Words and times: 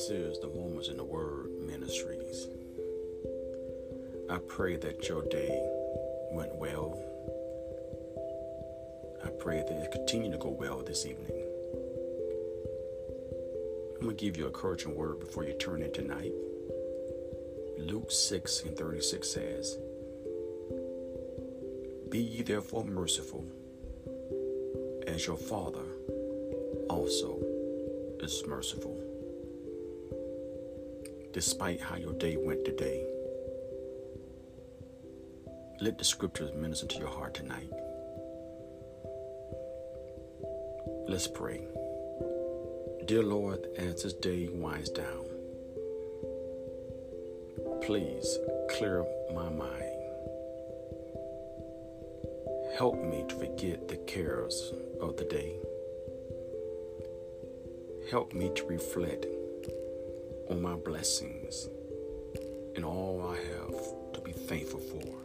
This 0.00 0.08
is 0.08 0.38
the 0.38 0.48
Moments 0.48 0.88
in 0.88 0.96
the 0.96 1.04
Word 1.04 1.50
Ministries. 1.66 2.48
I 4.30 4.38
pray 4.48 4.76
that 4.76 5.06
your 5.06 5.22
day 5.24 5.50
went 6.32 6.54
well. 6.54 6.98
I 9.22 9.28
pray 9.28 9.58
that 9.58 9.70
it 9.70 9.92
continue 9.92 10.32
to 10.32 10.38
go 10.38 10.48
well 10.48 10.82
this 10.82 11.04
evening. 11.04 11.44
I'm 13.96 14.00
going 14.00 14.16
to 14.16 14.24
give 14.24 14.38
you 14.38 14.44
a 14.44 14.46
encouraging 14.46 14.94
word 14.94 15.20
before 15.20 15.44
you 15.44 15.52
turn 15.52 15.82
in 15.82 15.92
tonight. 15.92 16.32
Luke 17.76 18.10
6 18.10 18.62
and 18.62 18.74
36 18.78 19.28
says, 19.28 19.76
Be 22.08 22.20
ye 22.20 22.40
therefore 22.40 22.86
merciful, 22.86 23.44
as 25.06 25.26
your 25.26 25.36
Father 25.36 25.84
also 26.88 27.38
is 28.22 28.42
merciful 28.46 29.09
despite 31.32 31.80
how 31.80 31.96
your 31.96 32.12
day 32.14 32.36
went 32.36 32.64
today. 32.64 33.04
Let 35.80 35.96
the 35.96 36.04
scriptures 36.04 36.52
minister 36.54 36.86
to 36.86 36.98
your 36.98 37.08
heart 37.08 37.34
tonight. 37.34 37.70
Let's 41.08 41.28
pray. 41.28 41.62
Dear 43.06 43.22
Lord, 43.22 43.66
as 43.78 44.02
this 44.02 44.12
day 44.12 44.48
winds 44.48 44.90
down, 44.90 45.24
please 47.82 48.38
clear 48.70 49.04
my 49.34 49.48
mind. 49.48 49.84
Help 52.76 53.02
me 53.02 53.24
to 53.28 53.34
forget 53.34 53.88
the 53.88 53.96
cares 54.06 54.72
of 55.00 55.16
the 55.16 55.24
day. 55.24 55.56
Help 58.10 58.32
me 58.32 58.50
to 58.54 58.64
reflect 58.64 59.26
on 60.50 60.60
my 60.60 60.74
blessings 60.74 61.68
and 62.74 62.84
all 62.84 63.24
I 63.30 63.36
have 63.36 64.12
to 64.14 64.20
be 64.20 64.32
thankful 64.32 64.80
for. 64.80 65.16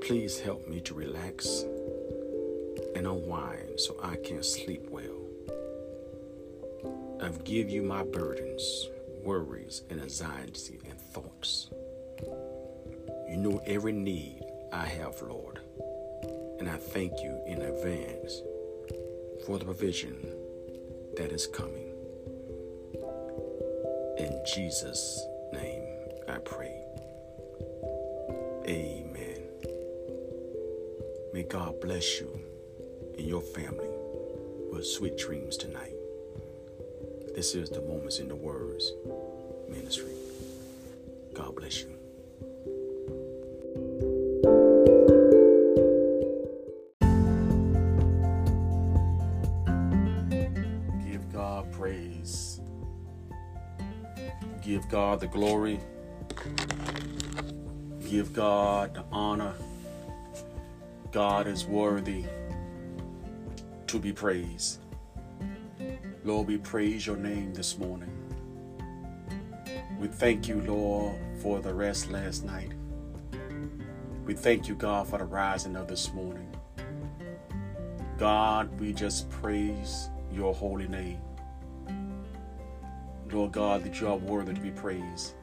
Please 0.00 0.40
help 0.40 0.66
me 0.66 0.80
to 0.80 0.94
relax 0.94 1.64
and 2.96 3.06
unwind 3.06 3.78
so 3.78 3.94
I 4.02 4.16
can 4.16 4.42
sleep 4.42 4.88
well. 4.90 5.04
I 7.20 7.28
give 7.44 7.68
you 7.68 7.82
my 7.82 8.04
burdens, 8.04 8.88
worries, 9.22 9.82
and 9.90 10.00
anxiety 10.00 10.80
and 10.88 10.98
thoughts. 10.98 11.68
You 13.28 13.36
know 13.36 13.60
every 13.66 13.92
need 13.92 14.42
I 14.72 14.86
have, 14.86 15.20
Lord, 15.20 15.60
and 16.58 16.70
I 16.70 16.76
thank 16.76 17.12
you 17.20 17.38
in 17.46 17.60
advance 17.60 18.40
for 19.44 19.58
the 19.58 19.64
provision 19.66 20.16
that 21.16 21.32
is 21.32 21.46
coming. 21.46 21.87
In 24.28 24.40
Jesus' 24.44 25.26
name 25.52 25.84
I 26.28 26.36
pray. 26.38 26.84
Amen. 28.66 29.42
May 31.32 31.44
God 31.44 31.80
bless 31.80 32.20
you 32.20 32.38
and 33.16 33.26
your 33.26 33.40
family 33.40 33.88
with 34.70 34.86
sweet 34.86 35.16
dreams 35.16 35.56
tonight. 35.56 35.94
This 37.34 37.54
is 37.54 37.70
the 37.70 37.80
Moments 37.80 38.18
in 38.18 38.28
the 38.28 38.36
Words 38.36 38.92
ministry. 39.68 40.12
God 41.32 41.56
bless 41.56 41.82
you. 41.82 41.97
God 55.18 55.32
the 55.32 55.38
glory. 55.38 55.80
Give 58.08 58.32
God 58.32 58.94
the 58.94 59.04
honor. 59.10 59.54
God 61.10 61.48
is 61.48 61.64
worthy 61.64 62.24
to 63.88 63.98
be 63.98 64.12
praised. 64.12 64.78
Lord, 66.22 66.46
we 66.46 66.58
praise 66.58 67.04
your 67.04 67.16
name 67.16 67.52
this 67.52 67.78
morning. 67.78 68.12
We 69.98 70.06
thank 70.06 70.46
you, 70.46 70.60
Lord, 70.60 71.16
for 71.42 71.60
the 71.60 71.74
rest 71.74 72.12
last 72.12 72.44
night. 72.44 72.72
We 74.24 74.34
thank 74.34 74.68
you, 74.68 74.76
God, 74.76 75.08
for 75.08 75.18
the 75.18 75.24
rising 75.24 75.74
of 75.74 75.88
this 75.88 76.12
morning. 76.12 76.54
God, 78.18 78.78
we 78.78 78.92
just 78.92 79.28
praise 79.30 80.10
your 80.32 80.54
holy 80.54 80.86
name. 80.86 81.20
Lord 83.32 83.52
God, 83.52 83.84
that 83.84 84.00
you 84.00 84.08
are 84.08 84.16
worthy 84.16 84.54
to 84.54 84.60
be 84.60 84.70
praised. 84.70 85.34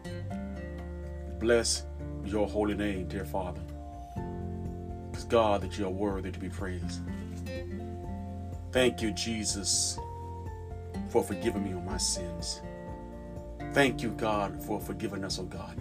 Bless 1.39 1.83
your 2.23 2.47
holy 2.47 2.75
name, 2.75 3.07
dear 3.07 3.25
Father. 3.25 3.61
Because 5.11 5.25
God, 5.25 5.61
that 5.61 5.77
you 5.77 5.85
are 5.85 5.91
worthy 5.91 6.31
to 6.31 6.39
be 6.39 6.49
praised. 6.49 7.01
Thank 8.71 9.01
you, 9.01 9.11
Jesus, 9.11 9.97
for 11.09 11.23
forgiving 11.23 11.63
me 11.63 11.71
of 11.71 11.83
my 11.85 11.97
sins. 11.97 12.61
Thank 13.73 14.01
you, 14.01 14.11
God, 14.11 14.61
for 14.63 14.79
forgiving 14.79 15.23
us, 15.23 15.39
oh 15.39 15.43
God. 15.43 15.77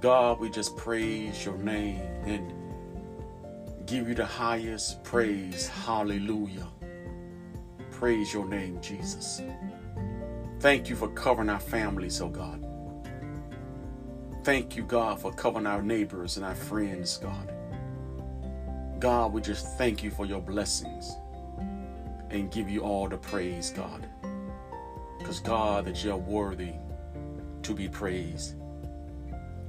God, 0.00 0.40
we 0.40 0.50
just 0.50 0.76
praise 0.76 1.44
your 1.44 1.56
name 1.58 2.00
and 2.24 2.52
give 3.86 4.08
you 4.08 4.14
the 4.14 4.26
highest 4.26 5.04
praise. 5.04 5.68
Hallelujah. 5.68 6.66
Praise 7.90 8.32
your 8.32 8.46
name, 8.46 8.80
Jesus. 8.80 9.40
Thank 10.62 10.88
you 10.88 10.94
for 10.94 11.08
covering 11.08 11.48
our 11.48 11.58
families, 11.58 12.20
oh 12.20 12.28
God. 12.28 12.64
Thank 14.44 14.76
you, 14.76 14.84
God, 14.84 15.20
for 15.20 15.32
covering 15.32 15.66
our 15.66 15.82
neighbors 15.82 16.36
and 16.36 16.46
our 16.46 16.54
friends, 16.54 17.16
God. 17.16 17.52
God, 19.00 19.32
we 19.32 19.40
just 19.40 19.76
thank 19.76 20.04
you 20.04 20.12
for 20.12 20.24
your 20.24 20.40
blessings 20.40 21.16
and 22.30 22.48
give 22.52 22.70
you 22.70 22.82
all 22.82 23.08
the 23.08 23.16
praise, 23.16 23.70
God. 23.70 24.08
Because, 25.18 25.40
God, 25.40 25.84
that 25.86 26.04
you're 26.04 26.16
worthy 26.16 26.74
to 27.64 27.74
be 27.74 27.88
praised. 27.88 28.54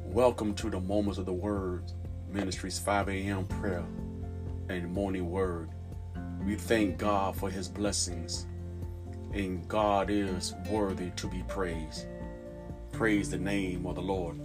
Welcome 0.06 0.54
to 0.54 0.70
the 0.70 0.80
Moments 0.80 1.18
of 1.18 1.26
the 1.26 1.34
Word 1.34 1.92
Ministries 2.30 2.78
5 2.78 3.10
a.m. 3.10 3.48
prayer 3.48 3.84
and 4.70 4.94
morning 4.94 5.32
word. 5.32 5.72
We 6.46 6.54
thank 6.54 7.00
God 7.00 7.36
for 7.36 7.50
his 7.50 7.68
blessings 7.68 8.46
and 9.34 9.68
God 9.68 10.10
is 10.10 10.54
worthy 10.70 11.10
to 11.12 11.28
be 11.28 11.44
praised. 11.48 12.08
Praise 12.92 13.30
the 13.30 13.38
name 13.38 13.86
of 13.86 13.96
the 13.96 14.02
Lord. 14.02 14.40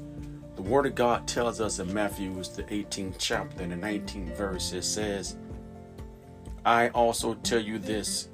The 0.56 0.62
Word 0.62 0.86
of 0.86 0.94
God 0.94 1.28
tells 1.28 1.60
us 1.60 1.78
in 1.78 1.92
Matthew, 1.92 2.34
the 2.34 2.64
18th 2.64 3.16
chapter 3.18 3.62
and 3.62 3.72
the 3.72 3.76
19th 3.76 4.36
verse, 4.36 4.72
it 4.72 4.82
says, 4.82 5.36
I 6.64 6.88
also 6.88 7.34
tell 7.34 7.60
you 7.60 7.78
this 7.78 8.28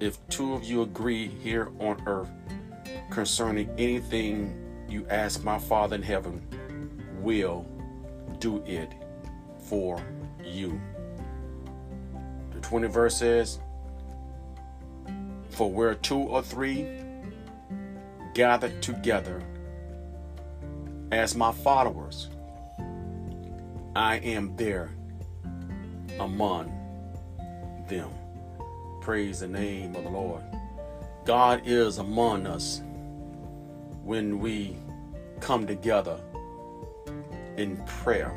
if 0.00 0.18
two 0.28 0.54
of 0.54 0.64
you 0.64 0.82
agree 0.82 1.28
here 1.28 1.70
on 1.80 2.02
earth 2.06 2.30
concerning 3.10 3.70
anything 3.78 4.60
you 4.88 5.06
ask 5.08 5.42
my 5.42 5.58
Father 5.58 5.96
in 5.96 6.02
heaven, 6.02 6.46
will 7.20 7.66
do 8.38 8.62
it 8.66 8.92
for 9.58 10.00
you. 10.44 10.80
The 12.52 12.60
20th 12.60 12.90
verse 12.90 13.16
says, 13.16 13.58
for 15.54 15.70
where 15.70 15.94
two 15.94 16.18
or 16.18 16.42
three 16.42 16.86
gathered 18.34 18.82
together 18.82 19.40
as 21.12 21.36
my 21.36 21.52
followers, 21.52 22.28
I 23.94 24.16
am 24.16 24.56
there 24.56 24.90
among 26.18 26.66
them. 27.88 28.10
Praise 29.00 29.40
the 29.40 29.48
name 29.48 29.94
of 29.94 30.02
the 30.02 30.10
Lord. 30.10 30.42
God 31.24 31.62
is 31.64 31.98
among 31.98 32.46
us 32.46 32.82
when 34.02 34.40
we 34.40 34.76
come 35.40 35.66
together 35.66 36.18
in 37.56 37.76
prayer. 37.86 38.34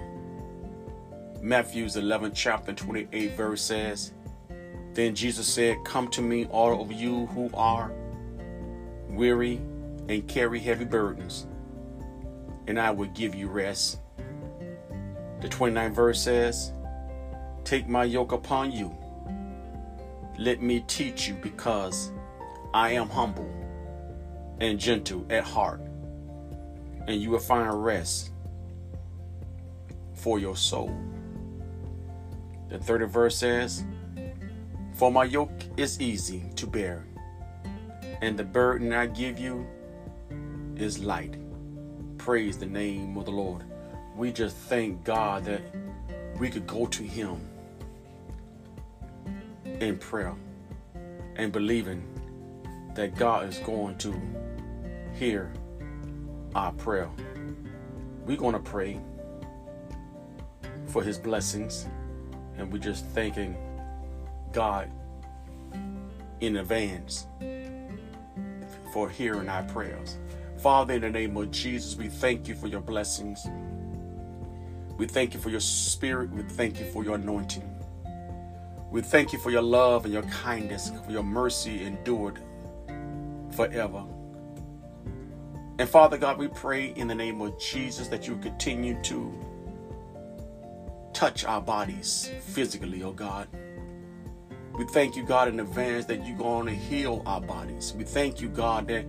Matthew's 1.42 1.96
11th 1.96 2.34
chapter 2.36 2.74
28 2.74 3.32
verse 3.32 3.62
says, 3.62 4.12
then 4.98 5.14
Jesus 5.14 5.48
said, 5.48 5.78
Come 5.86 6.08
to 6.08 6.24
me, 6.24 6.48
all 6.48 6.82
of 6.82 6.92
you 6.92 7.28
who 7.28 7.52
are 7.54 7.92
weary 9.08 9.58
and 10.10 10.28
carry 10.28 10.60
heavy 10.60 10.86
burdens, 10.86 11.46
and 12.66 12.80
I 12.80 12.90
will 12.90 13.06
give 13.10 13.36
you 13.36 13.48
rest. 13.48 14.00
The 15.40 15.50
29th 15.50 15.94
verse 15.94 16.20
says, 16.20 16.74
Take 17.64 17.88
my 17.88 18.06
yoke 18.06 18.32
upon 18.32 18.72
you. 18.72 18.92
Let 20.40 20.64
me 20.64 20.84
teach 20.88 21.28
you, 21.28 21.36
because 21.36 22.12
I 22.74 22.94
am 22.94 23.08
humble 23.08 23.54
and 24.60 24.80
gentle 24.80 25.28
at 25.30 25.44
heart, 25.44 25.82
and 27.08 27.22
you 27.22 27.30
will 27.30 27.38
find 27.38 27.84
rest 27.84 28.32
for 30.16 30.40
your 30.40 30.56
soul. 30.58 30.92
The 32.70 32.80
30th 32.80 33.10
verse 33.10 33.38
says, 33.38 33.84
for 34.98 35.12
my 35.12 35.24
yoke 35.26 35.52
is 35.78 36.02
easy 36.02 36.44
to 36.56 36.66
bear, 36.66 37.06
And 38.22 38.38
the 38.38 38.44
burden 38.44 38.92
I 38.94 39.06
give 39.06 39.38
you 39.38 39.68
is 40.76 41.04
light. 41.04 41.36
Praise 42.18 42.58
the 42.58 42.66
name 42.66 43.16
of 43.16 43.26
the 43.26 43.32
Lord. 43.32 43.64
We 44.16 44.32
just 44.32 44.58
thank 44.58 45.04
God 45.04 45.46
that 45.46 45.62
we 46.40 46.50
could 46.50 46.66
go 46.66 46.88
to 46.88 47.04
Him 47.04 47.38
in 49.80 50.00
prayer 50.00 50.34
and 51.36 51.52
believing 51.52 52.02
that 52.96 53.16
God 53.16 53.48
is 53.48 53.60
going 53.60 54.00
to 54.00 54.20
hear 55.14 55.54
our 56.56 56.72
prayer. 56.72 57.10
We're 58.26 58.38
going 58.38 58.54
to 58.54 58.72
pray 58.72 59.00
for 60.88 61.04
His 61.04 61.20
blessings, 61.20 61.86
and 62.58 62.74
we're 62.74 62.80
just 62.80 63.06
thanking 63.08 63.56
God 64.54 64.90
in 66.42 66.58
advance 66.58 67.28
for 68.94 69.10
hearing 69.10 69.50
our 69.50 69.64
prayers. 69.64 70.18
Father, 70.58 70.96
in 70.96 71.02
the 71.02 71.10
name 71.10 71.38
of 71.38 71.52
Jesus, 71.52 71.96
we 71.96 72.08
thank 72.08 72.48
you 72.48 72.56
for 72.56 72.68
your 72.68 72.82
blessings. 72.82 73.46
We 74.98 75.06
thank 75.06 75.34
you 75.34 75.40
for 75.40 75.50
your 75.50 75.60
spirit. 75.60 76.32
We 76.32 76.42
thank 76.44 76.80
you 76.80 76.86
for 76.92 77.04
your 77.04 77.16
anointing. 77.16 77.64
We 78.90 79.02
thank 79.02 79.34
you 79.34 79.40
for 79.40 79.52
your 79.52 79.62
love 79.62 80.06
and 80.06 80.14
your 80.14 80.24
kindness, 80.24 80.92
for 81.06 81.12
your 81.12 81.24
mercy 81.24 81.84
endured 81.84 82.40
forever. 83.52 84.04
And 85.80 85.88
Father 85.88 86.18
God, 86.18 86.40
we 86.40 86.48
pray 86.48 86.94
in 86.96 87.08
the 87.08 87.14
name 87.14 87.42
of 87.42 87.60
Jesus 87.60 88.08
that 88.08 88.28
you 88.28 88.38
continue 88.38 89.00
to 89.04 89.32
touch 91.14 91.46
our 91.46 91.62
bodies 91.62 92.32
physically, 92.42 93.04
oh 93.04 93.12
God. 93.12 93.48
We 94.78 94.86
thank 94.86 95.16
you, 95.16 95.24
God, 95.24 95.48
in 95.48 95.60
advance 95.60 96.06
that 96.06 96.24
you're 96.24 96.38
going 96.38 96.68
to 96.68 96.74
heal 96.74 97.24
our 97.26 97.42
bodies. 97.42 97.94
We 97.98 98.04
thank 98.04 98.40
you, 98.40 98.48
God, 98.48 98.88
that 98.90 99.06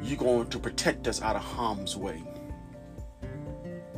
you're 0.00 0.16
going 0.16 0.48
to 0.50 0.58
protect 0.60 1.08
us 1.08 1.20
out 1.20 1.34
of 1.34 1.42
harm's 1.42 1.96
way. 1.96 2.22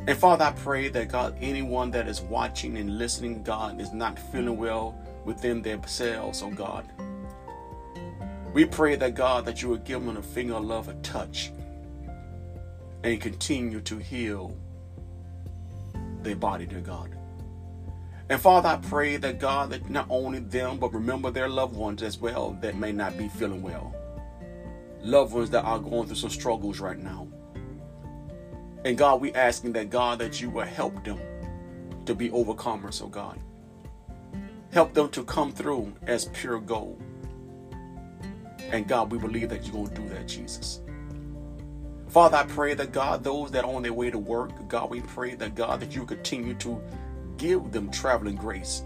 And 0.07 0.17
Father, 0.17 0.45
I 0.45 0.51
pray 0.53 0.89
that 0.89 1.09
God, 1.09 1.37
anyone 1.39 1.91
that 1.91 2.07
is 2.07 2.21
watching 2.21 2.77
and 2.77 2.97
listening, 2.97 3.43
God, 3.43 3.79
is 3.79 3.93
not 3.93 4.17
feeling 4.17 4.57
well 4.57 4.97
within 5.23 5.61
themselves, 5.61 6.41
oh 6.41 6.49
God. 6.49 6.89
We 8.51 8.65
pray 8.65 8.95
that 8.95 9.13
God, 9.13 9.45
that 9.45 9.61
you 9.61 9.69
would 9.69 9.83
give 9.83 10.03
them 10.03 10.17
a 10.17 10.23
finger 10.23 10.55
of 10.55 10.65
love, 10.65 10.87
a 10.87 10.95
touch, 10.95 11.51
and 13.03 13.21
continue 13.21 13.81
to 13.81 13.97
heal 13.99 14.57
their 16.23 16.35
body, 16.35 16.65
dear 16.65 16.81
God. 16.81 17.15
And 18.31 18.39
Father, 18.39 18.69
I 18.69 18.77
pray 18.77 19.17
that 19.17 19.39
God, 19.39 19.71
that 19.71 19.89
not 19.89 20.05
only 20.09 20.39
them, 20.39 20.77
but 20.77 20.93
remember 20.93 21.31
their 21.31 21.49
loved 21.49 21.75
ones 21.75 22.01
as 22.01 22.17
well 22.17 22.57
that 22.61 22.77
may 22.77 22.93
not 22.93 23.17
be 23.17 23.27
feeling 23.27 23.61
well. 23.61 23.93
Loved 25.01 25.33
ones 25.33 25.49
that 25.49 25.65
are 25.65 25.79
going 25.79 26.07
through 26.07 26.15
some 26.15 26.29
struggles 26.29 26.79
right 26.79 26.97
now. 26.97 27.27
And 28.85 28.97
God, 28.97 29.19
we 29.19 29.33
asking 29.33 29.73
that 29.73 29.89
God, 29.89 30.19
that 30.19 30.39
you 30.39 30.49
will 30.49 30.63
help 30.63 31.03
them 31.03 31.19
to 32.05 32.15
be 32.15 32.29
overcomers, 32.29 33.03
oh 33.03 33.09
God. 33.09 33.37
Help 34.71 34.93
them 34.93 35.09
to 35.09 35.25
come 35.25 35.51
through 35.51 35.93
as 36.07 36.29
pure 36.29 36.61
gold. 36.61 37.01
And 38.69 38.87
God, 38.87 39.11
we 39.11 39.17
believe 39.17 39.49
that 39.49 39.63
you're 39.63 39.73
going 39.73 39.89
to 39.89 40.01
do 40.03 40.07
that, 40.07 40.29
Jesus. 40.29 40.79
Father, 42.07 42.37
I 42.37 42.43
pray 42.45 42.75
that 42.75 42.93
God, 42.93 43.25
those 43.25 43.51
that 43.51 43.65
are 43.65 43.73
on 43.73 43.83
their 43.83 43.91
way 43.91 44.09
to 44.09 44.17
work, 44.17 44.69
God, 44.69 44.89
we 44.89 45.01
pray 45.01 45.35
that 45.35 45.53
God, 45.53 45.81
that 45.81 45.93
you 45.93 46.05
continue 46.05 46.53
to 46.55 46.81
give 47.41 47.71
them 47.71 47.89
traveling 47.89 48.35
grace. 48.35 48.83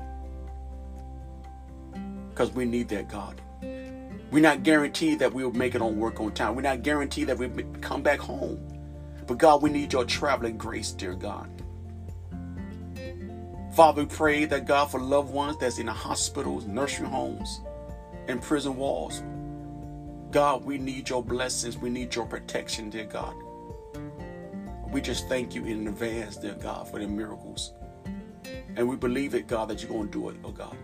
Because 2.29 2.51
we 2.51 2.63
need 2.63 2.87
that, 2.89 3.09
God. 3.09 3.41
We're 4.31 4.41
not 4.41 4.63
guaranteed 4.63 5.19
that 5.19 5.33
we'll 5.33 5.51
make 5.51 5.75
it 5.75 5.81
on 5.81 5.97
work 5.97 6.21
on 6.21 6.31
time. 6.31 6.55
We're 6.55 6.61
not 6.61 6.81
guaranteed 6.81 7.27
that 7.27 7.37
we'll 7.37 7.51
come 7.81 8.01
back 8.01 8.19
home. 8.19 8.59
But 9.27 9.39
God, 9.39 9.61
we 9.61 9.69
need 9.69 9.91
your 9.91 10.05
traveling 10.05 10.57
grace, 10.57 10.91
dear 10.91 11.15
God. 11.15 11.49
Father, 13.75 14.03
we 14.03 14.07
pray 14.07 14.45
that 14.45 14.65
God 14.65 14.89
for 14.89 15.01
loved 15.01 15.33
ones 15.33 15.57
that's 15.59 15.77
in 15.77 15.87
the 15.87 15.93
hospitals, 15.93 16.65
nursing 16.65 17.05
homes, 17.05 17.59
and 18.29 18.41
prison 18.41 18.77
walls. 18.77 19.21
God, 20.31 20.63
we 20.63 20.77
need 20.77 21.09
your 21.09 21.23
blessings. 21.23 21.77
We 21.77 21.89
need 21.89 22.15
your 22.15 22.25
protection, 22.25 22.89
dear 22.89 23.05
God. 23.05 23.35
We 24.91 25.01
just 25.01 25.27
thank 25.27 25.55
you 25.55 25.65
in 25.65 25.87
advance, 25.87 26.37
dear 26.37 26.55
God, 26.55 26.89
for 26.89 26.99
the 26.99 27.07
miracles. 27.07 27.73
And 28.75 28.87
we 28.87 28.95
believe 28.95 29.35
it, 29.35 29.47
God, 29.47 29.69
that 29.69 29.81
you're 29.81 29.91
going 29.91 30.07
to 30.07 30.11
do 30.11 30.29
it, 30.29 30.35
oh 30.43 30.51
God. 30.51 30.75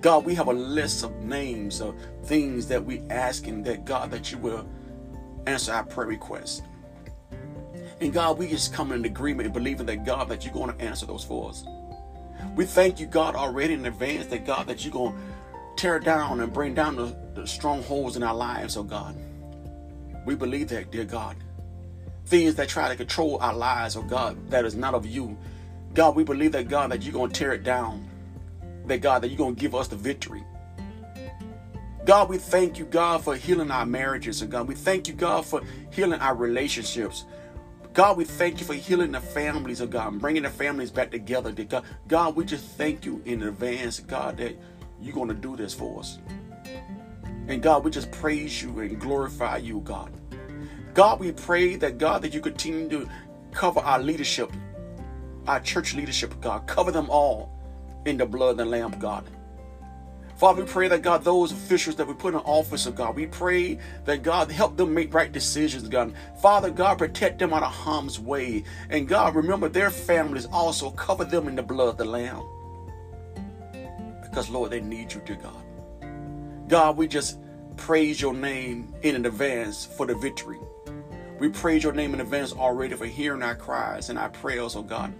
God, 0.00 0.24
we 0.24 0.34
have 0.34 0.48
a 0.48 0.52
list 0.52 1.04
of 1.04 1.14
names 1.22 1.80
of 1.80 1.94
things 2.24 2.66
that 2.68 2.84
we 2.84 3.00
asking 3.10 3.62
that 3.64 3.84
God 3.84 4.10
that 4.10 4.30
you 4.30 4.38
will 4.38 4.68
answer 5.46 5.72
our 5.72 5.84
prayer 5.84 6.06
requests. 6.06 6.62
And 8.00 8.12
God, 8.12 8.38
we 8.38 8.48
just 8.48 8.72
come 8.72 8.92
in 8.92 9.04
agreement 9.04 9.46
and 9.46 9.54
believing 9.54 9.86
that 9.86 10.04
God 10.04 10.28
that 10.28 10.44
you're 10.44 10.54
going 10.54 10.76
to 10.76 10.84
answer 10.84 11.06
those 11.06 11.24
for 11.24 11.48
us. 11.48 11.64
We 12.54 12.64
thank 12.66 13.00
you, 13.00 13.06
God, 13.06 13.34
already 13.34 13.74
in 13.74 13.86
advance 13.86 14.26
that 14.26 14.46
God 14.46 14.66
that 14.66 14.84
you're 14.84 14.92
going 14.92 15.14
to 15.14 15.20
tear 15.76 15.98
down 15.98 16.40
and 16.40 16.52
bring 16.52 16.74
down 16.74 16.96
the, 16.96 17.16
the 17.34 17.46
strongholds 17.46 18.16
in 18.16 18.22
our 18.22 18.34
lives, 18.34 18.76
oh 18.76 18.82
God. 18.82 19.16
We 20.26 20.34
believe 20.34 20.68
that, 20.68 20.90
dear 20.90 21.04
God. 21.04 21.36
Things 22.26 22.54
that 22.54 22.68
try 22.68 22.88
to 22.88 22.96
control 22.96 23.38
our 23.40 23.54
lives, 23.54 23.96
oh 23.96 24.02
God, 24.02 24.50
that 24.50 24.64
is 24.64 24.74
not 24.74 24.94
of 24.94 25.06
you. 25.06 25.36
God, 25.94 26.16
we 26.16 26.24
believe 26.24 26.52
that, 26.52 26.68
God, 26.68 26.90
that 26.90 27.02
you're 27.02 27.12
going 27.12 27.30
to 27.30 27.38
tear 27.38 27.52
it 27.52 27.62
down. 27.62 28.08
That, 28.86 29.00
God, 29.00 29.22
that 29.22 29.28
you're 29.28 29.38
going 29.38 29.54
to 29.54 29.60
give 29.60 29.74
us 29.74 29.88
the 29.88 29.96
victory. 29.96 30.44
God, 32.04 32.28
we 32.28 32.36
thank 32.36 32.78
you, 32.78 32.84
God, 32.84 33.24
for 33.24 33.34
healing 33.34 33.70
our 33.70 33.86
marriages. 33.86 34.42
And 34.42 34.50
God, 34.50 34.68
we 34.68 34.74
thank 34.74 35.08
you, 35.08 35.14
God, 35.14 35.46
for 35.46 35.62
healing 35.90 36.20
our 36.20 36.34
relationships. 36.34 37.24
God, 37.94 38.16
we 38.16 38.24
thank 38.24 38.60
you 38.60 38.66
for 38.66 38.74
healing 38.74 39.12
the 39.12 39.20
families 39.20 39.80
of 39.80 39.88
God 39.88 40.12
and 40.12 40.20
bringing 40.20 40.42
the 40.42 40.50
families 40.50 40.90
back 40.90 41.12
together. 41.12 41.52
God, 41.52 41.84
God, 42.08 42.36
we 42.36 42.44
just 42.44 42.64
thank 42.76 43.06
you 43.06 43.22
in 43.24 43.44
advance, 43.44 44.00
God, 44.00 44.36
that 44.38 44.58
you're 45.00 45.14
going 45.14 45.28
to 45.28 45.34
do 45.34 45.56
this 45.56 45.72
for 45.72 46.00
us. 46.00 46.18
And 47.46 47.62
God, 47.62 47.84
we 47.84 47.90
just 47.90 48.10
praise 48.10 48.60
you 48.60 48.80
and 48.80 49.00
glorify 49.00 49.58
you, 49.58 49.80
God. 49.80 50.10
God, 50.92 51.20
we 51.20 51.30
pray 51.32 51.76
that, 51.76 51.98
God, 51.98 52.22
that 52.22 52.34
you 52.34 52.40
continue 52.40 52.88
to 52.88 53.08
cover 53.52 53.80
our 53.80 54.00
leadership 54.00 54.50
our 55.46 55.60
church 55.60 55.94
leadership, 55.94 56.40
God. 56.40 56.66
Cover 56.66 56.90
them 56.90 57.08
all 57.10 57.50
in 58.04 58.16
the 58.16 58.26
blood 58.26 58.52
of 58.52 58.56
the 58.58 58.64
Lamb, 58.64 58.98
God. 58.98 59.24
Father, 60.36 60.64
we 60.64 60.68
pray 60.68 60.88
that 60.88 61.02
God, 61.02 61.22
those 61.22 61.52
officials 61.52 61.94
that 61.96 62.06
we 62.08 62.14
put 62.14 62.34
in 62.34 62.40
office, 62.40 62.86
of 62.86 62.96
God, 62.96 63.14
we 63.14 63.26
pray 63.26 63.78
that 64.04 64.22
God 64.22 64.50
help 64.50 64.76
them 64.76 64.92
make 64.92 65.14
right 65.14 65.30
decisions, 65.30 65.88
God. 65.88 66.12
Father, 66.42 66.70
God, 66.70 66.98
protect 66.98 67.38
them 67.38 67.52
out 67.52 67.62
of 67.62 67.72
harm's 67.72 68.18
way. 68.18 68.64
And 68.90 69.06
God, 69.06 69.36
remember 69.36 69.68
their 69.68 69.90
families 69.90 70.46
also. 70.46 70.90
Cover 70.90 71.24
them 71.24 71.46
in 71.46 71.54
the 71.54 71.62
blood 71.62 71.88
of 71.88 71.96
the 71.98 72.04
Lamb. 72.04 72.42
Because, 74.22 74.50
Lord, 74.50 74.72
they 74.72 74.80
need 74.80 75.12
you, 75.12 75.22
dear 75.24 75.36
God. 75.36 76.68
God, 76.68 76.96
we 76.96 77.06
just 77.06 77.38
praise 77.76 78.20
your 78.20 78.34
name 78.34 78.92
in 79.02 79.24
advance 79.24 79.84
for 79.84 80.04
the 80.04 80.16
victory. 80.16 80.58
We 81.38 81.48
praise 81.48 81.82
your 81.82 81.92
name 81.92 82.14
in 82.14 82.20
advance 82.20 82.52
already 82.52 82.94
for 82.94 83.06
hearing 83.06 83.42
our 83.42 83.56
cries 83.56 84.08
and 84.08 84.18
our 84.18 84.28
prayers, 84.28 84.76
oh 84.76 84.82
God. 84.82 85.12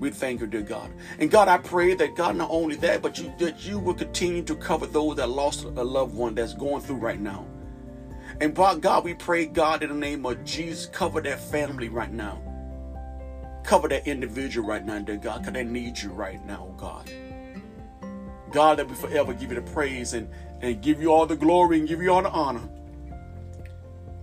We 0.00 0.10
thank 0.10 0.40
you, 0.40 0.46
dear 0.46 0.62
God. 0.62 0.90
And 1.18 1.30
God, 1.30 1.48
I 1.48 1.58
pray 1.58 1.94
that 1.94 2.14
God, 2.14 2.36
not 2.36 2.50
only 2.50 2.76
that, 2.76 3.02
but 3.02 3.18
you 3.18 3.32
that 3.38 3.66
you 3.66 3.78
will 3.78 3.94
continue 3.94 4.42
to 4.44 4.54
cover 4.54 4.86
those 4.86 5.16
that 5.16 5.28
lost 5.28 5.64
a 5.64 5.68
loved 5.70 6.14
one 6.14 6.34
that's 6.34 6.54
going 6.54 6.82
through 6.82 6.96
right 6.96 7.20
now. 7.20 7.46
And 8.40 8.54
God, 8.54 9.04
we 9.04 9.14
pray, 9.14 9.46
God, 9.46 9.82
in 9.82 9.88
the 9.88 9.96
name 9.96 10.24
of 10.24 10.44
Jesus, 10.44 10.86
cover 10.86 11.20
that 11.20 11.40
family 11.40 11.88
right 11.88 12.12
now. 12.12 12.40
Cover 13.64 13.88
that 13.88 14.06
individual 14.06 14.66
right 14.66 14.84
now, 14.84 15.00
dear 15.00 15.16
God, 15.16 15.40
because 15.40 15.54
they 15.54 15.64
need 15.64 15.98
you 15.98 16.10
right 16.10 16.44
now, 16.46 16.68
oh 16.70 16.74
God. 16.76 17.10
God, 18.52 18.78
that 18.78 18.88
we 18.88 18.94
forever 18.94 19.34
give 19.34 19.50
you 19.50 19.60
the 19.60 19.72
praise 19.72 20.14
and, 20.14 20.30
and 20.62 20.80
give 20.80 21.02
you 21.02 21.12
all 21.12 21.26
the 21.26 21.36
glory 21.36 21.80
and 21.80 21.88
give 21.88 22.00
you 22.00 22.12
all 22.12 22.22
the 22.22 22.30
honor 22.30 22.66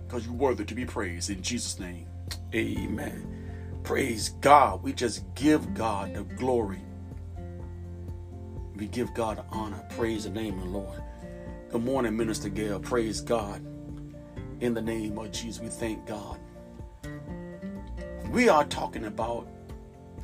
because 0.06 0.26
you're 0.26 0.34
worthy 0.34 0.64
to 0.64 0.74
be 0.74 0.84
praised. 0.84 1.30
In 1.30 1.42
Jesus' 1.42 1.80
name, 1.80 2.06
amen. 2.54 3.80
Praise 3.82 4.30
God. 4.40 4.82
We 4.82 4.92
just 4.92 5.24
give 5.34 5.74
God 5.74 6.14
the 6.14 6.22
glory. 6.22 6.80
We 8.76 8.86
give 8.86 9.12
God 9.14 9.38
the 9.38 9.44
honor. 9.50 9.82
Praise 9.96 10.24
the 10.24 10.30
name 10.30 10.58
of 10.58 10.64
the 10.64 10.70
Lord. 10.70 11.02
Good 11.70 11.84
morning, 11.84 12.16
Minister 12.16 12.48
Gail. 12.48 12.78
Praise 12.78 13.20
God. 13.20 13.64
In 14.60 14.74
the 14.74 14.82
name 14.82 15.18
of 15.18 15.32
Jesus, 15.32 15.60
we 15.60 15.68
thank 15.68 16.06
God. 16.06 16.38
We 18.30 18.48
are 18.48 18.64
talking 18.64 19.06
about 19.06 19.48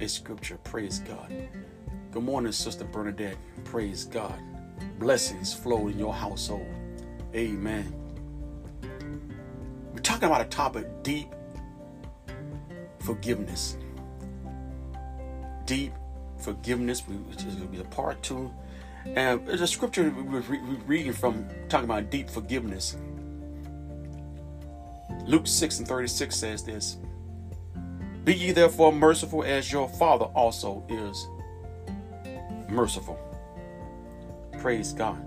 a 0.01 0.09
scripture. 0.09 0.59
Praise 0.65 1.01
God. 1.01 1.33
Good 2.11 2.23
morning, 2.23 2.53
Sister 2.53 2.85
Bernadette. 2.85 3.37
Praise 3.65 4.05
God. 4.05 4.41
Blessings 4.99 5.53
flow 5.53 5.89
in 5.89 5.99
your 5.99 6.13
household. 6.13 6.67
Amen 7.35 8.02
talking 10.23 10.37
about 10.37 10.47
a 10.47 10.51
topic 10.51 11.03
deep 11.03 11.29
forgiveness. 13.01 13.77
Deep 15.67 15.93
forgiveness, 16.39 17.01
which 17.01 17.45
is 17.45 17.57
going 17.57 17.67
to 17.67 17.73
be 17.73 17.81
a 17.81 17.85
part 17.85 18.23
two. 18.23 18.53
And 19.05 19.45
the 19.47 19.67
scripture 19.67 20.11
we're 20.11 20.41
reading 20.87 21.13
from 21.13 21.45
talking 21.69 21.87
about 21.87 22.11
deep 22.11 22.31
forgiveness. 22.31 22.97
Luke 25.27 25.47
6 25.47 25.81
and 25.81 25.89
36 25.89 26.35
says 26.35 26.63
this 26.63 26.99
Be 28.25 28.35
ye 28.35 28.53
therefore 28.53 28.93
merciful 28.93 29.43
as 29.43 29.73
your 29.73 29.89
Father 29.89 30.27
also 30.27 30.85
is 30.89 31.27
merciful. 32.71 33.19
Praise 34.61 34.93
God. 34.93 35.21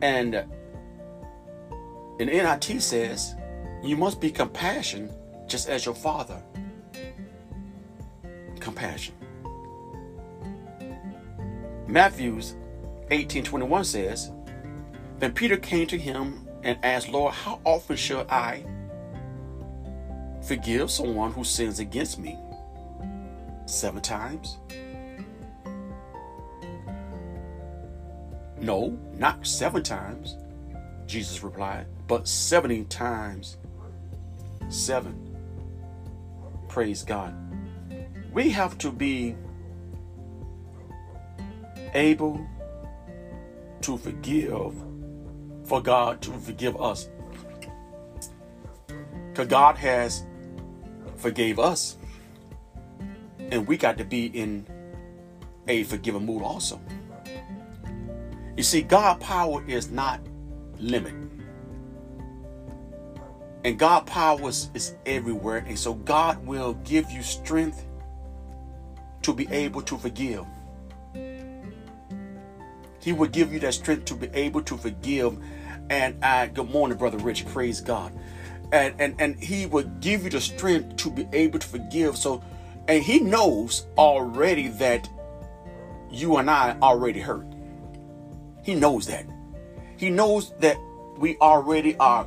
And 0.00 0.46
in 2.18 2.28
NLT 2.28 2.80
says, 2.80 3.34
You 3.82 3.96
must 3.96 4.20
be 4.20 4.30
compassion 4.30 5.10
just 5.46 5.68
as 5.68 5.86
your 5.86 5.94
Father. 5.94 6.42
Compassion. 8.60 9.14
Matthew's 11.86 12.54
18:21 13.10 13.84
says, 13.84 14.30
Then 15.18 15.32
Peter 15.32 15.56
came 15.56 15.86
to 15.86 15.96
him 15.96 16.46
and 16.62 16.78
asked, 16.82 17.08
Lord, 17.08 17.32
how 17.32 17.60
often 17.64 17.96
shall 17.96 18.26
I 18.28 18.64
forgive 20.42 20.90
someone 20.90 21.32
who 21.32 21.44
sins 21.44 21.78
against 21.78 22.18
me? 22.18 22.38
Seven 23.66 24.02
times? 24.02 24.58
No, 28.60 28.98
not 29.14 29.46
seven 29.46 29.82
times, 29.82 30.36
Jesus 31.08 31.42
replied, 31.42 31.86
but 32.06 32.28
70 32.28 32.84
times 32.84 33.56
seven. 34.68 35.34
Praise 36.68 37.02
God. 37.02 37.34
We 38.32 38.50
have 38.50 38.76
to 38.78 38.92
be 38.92 39.34
able 41.94 42.46
to 43.80 43.96
forgive 43.96 44.74
for 45.64 45.80
God 45.80 46.20
to 46.22 46.32
forgive 46.32 46.80
us. 46.80 47.08
Because 49.30 49.48
God 49.48 49.78
has 49.78 50.26
forgave 51.16 51.58
us. 51.58 51.96
And 53.50 53.66
we 53.66 53.78
got 53.78 53.96
to 53.96 54.04
be 54.04 54.26
in 54.26 54.66
a 55.68 55.84
forgiving 55.84 56.26
mood 56.26 56.42
also. 56.42 56.78
You 58.58 58.62
see, 58.62 58.82
God 58.82 59.20
power 59.20 59.64
is 59.66 59.90
not 59.90 60.20
limited. 60.78 61.30
And 63.64 63.78
God 63.78 64.06
power 64.06 64.48
is, 64.48 64.70
is 64.74 64.94
everywhere. 65.04 65.64
And 65.66 65.78
so 65.78 65.94
God 65.94 66.44
will 66.46 66.74
give 66.84 67.10
you 67.10 67.22
strength 67.22 67.84
to 69.22 69.34
be 69.34 69.48
able 69.50 69.82
to 69.82 69.98
forgive. 69.98 70.44
He 73.00 73.12
will 73.12 73.28
give 73.28 73.52
you 73.52 73.58
that 73.60 73.74
strength 73.74 74.04
to 74.06 74.14
be 74.14 74.28
able 74.32 74.62
to 74.62 74.76
forgive. 74.76 75.38
And 75.90 76.22
I, 76.24 76.46
good 76.48 76.70
morning, 76.70 76.98
Brother 76.98 77.18
Rich. 77.18 77.46
Praise 77.46 77.80
God. 77.80 78.12
And, 78.72 78.94
and, 78.98 79.14
and 79.18 79.42
he 79.42 79.66
will 79.66 79.90
give 80.00 80.24
you 80.24 80.30
the 80.30 80.40
strength 80.40 80.96
to 80.96 81.10
be 81.10 81.26
able 81.32 81.58
to 81.58 81.66
forgive. 81.66 82.16
So, 82.16 82.42
and 82.86 83.02
he 83.02 83.20
knows 83.20 83.86
already 83.96 84.68
that 84.68 85.08
you 86.10 86.36
and 86.36 86.50
I 86.50 86.76
already 86.80 87.20
hurt. 87.20 87.46
He 88.62 88.74
knows 88.74 89.06
that. 89.06 89.26
He 89.98 90.10
knows 90.10 90.52
that 90.60 90.78
we 91.18 91.36
already 91.38 91.96
are 91.98 92.26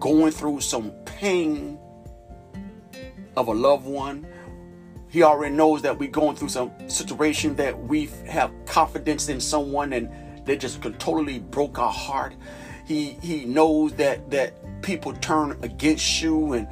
going 0.00 0.32
through 0.32 0.60
some 0.60 0.90
pain 1.04 1.78
of 3.36 3.48
a 3.48 3.52
loved 3.52 3.86
one 3.86 4.26
he 5.14 5.22
already 5.22 5.54
knows 5.54 5.80
that 5.82 5.96
we're 5.96 6.10
going 6.10 6.34
through 6.34 6.48
some 6.48 6.72
situation 6.88 7.54
that 7.54 7.84
we 7.84 8.06
have 8.26 8.50
confidence 8.66 9.28
in 9.28 9.40
someone 9.40 9.92
and 9.92 10.10
they 10.44 10.56
just 10.56 10.82
totally 10.98 11.38
broke 11.38 11.78
our 11.78 11.92
heart. 11.92 12.34
He 12.84 13.10
he 13.22 13.44
knows 13.44 13.92
that 13.92 14.28
that 14.32 14.82
people 14.82 15.12
turn 15.12 15.56
against 15.62 16.20
you 16.20 16.54
and 16.54 16.66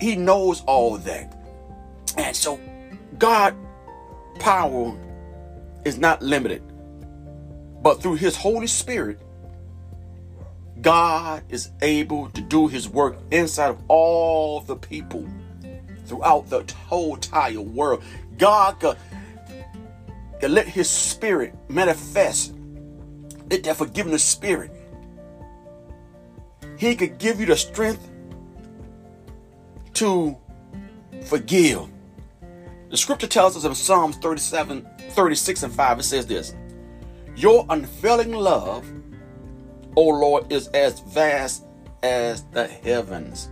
he 0.00 0.16
knows 0.16 0.62
all 0.62 0.96
that. 0.96 1.36
And 2.16 2.34
so 2.34 2.58
God 3.18 3.54
power 4.38 4.96
is 5.84 5.98
not 5.98 6.22
limited. 6.22 6.62
But 7.82 8.02
through 8.02 8.16
his 8.16 8.36
Holy 8.36 8.66
Spirit, 8.66 9.20
God 10.80 11.42
is 11.48 11.70
able 11.82 12.30
to 12.30 12.40
do 12.40 12.68
his 12.68 12.88
work 12.88 13.16
inside 13.30 13.70
of 13.70 13.82
all 13.88 14.60
the 14.60 14.76
people 14.76 15.26
throughout 16.08 16.48
the 16.48 16.64
whole 16.86 17.14
entire 17.14 17.60
world. 17.60 18.02
God 18.38 18.80
could, 18.80 18.96
could 20.40 20.50
let 20.50 20.66
His 20.66 20.88
Spirit 20.88 21.54
manifest. 21.68 22.54
Let 23.50 23.62
that 23.64 23.76
forgiveness 23.76 24.24
spirit. 24.24 24.72
He 26.76 26.94
could 26.96 27.18
give 27.18 27.40
you 27.40 27.46
the 27.46 27.56
strength 27.56 28.08
to 29.94 30.36
forgive. 31.24 31.88
The 32.90 32.96
scripture 32.96 33.26
tells 33.26 33.56
us 33.56 33.64
in 33.64 33.74
Psalms 33.74 34.16
37, 34.16 34.86
36 35.10 35.62
and 35.62 35.72
5, 35.72 35.98
it 35.98 36.02
says 36.02 36.26
this 36.26 36.54
Your 37.38 37.64
unfailing 37.70 38.32
love, 38.32 38.84
O 39.94 40.08
Lord, 40.08 40.50
is 40.50 40.66
as 40.74 40.98
vast 40.98 41.62
as 42.02 42.42
the 42.46 42.66
heavens. 42.66 43.48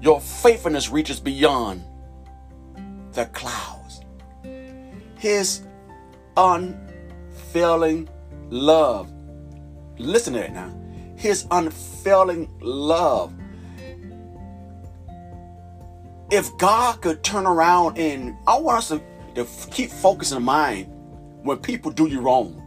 Your 0.00 0.20
faithfulness 0.20 0.90
reaches 0.90 1.18
beyond 1.18 1.82
the 3.10 3.26
clouds. 3.32 4.00
His 5.18 5.64
unfailing 6.36 8.08
love. 8.50 9.12
Listen 9.98 10.34
to 10.34 10.44
it 10.44 10.52
now. 10.52 10.72
His 11.16 11.48
unfailing 11.50 12.48
love. 12.60 13.34
If 16.30 16.56
God 16.58 17.02
could 17.02 17.24
turn 17.24 17.44
around 17.44 17.98
and 17.98 18.36
I 18.46 18.56
want 18.60 18.78
us 18.78 18.88
to, 18.90 19.02
to 19.34 19.70
keep 19.72 19.90
focusing 19.90 20.36
in 20.36 20.44
mind 20.44 20.86
when 21.42 21.56
people 21.56 21.90
do 21.90 22.06
you 22.06 22.20
wrong. 22.20 22.60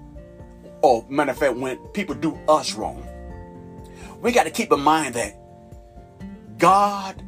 Or 0.82 1.06
matter 1.10 1.32
of 1.32 1.38
fact, 1.38 1.56
when 1.56 1.78
people 1.90 2.16
do 2.16 2.38
us 2.48 2.76
wrong. 2.76 3.08
We 4.22 4.32
got 4.32 4.44
to 4.44 4.52
keep 4.52 4.72
in 4.72 4.80
mind 4.80 5.16
that 5.16 5.36
God 6.58 7.22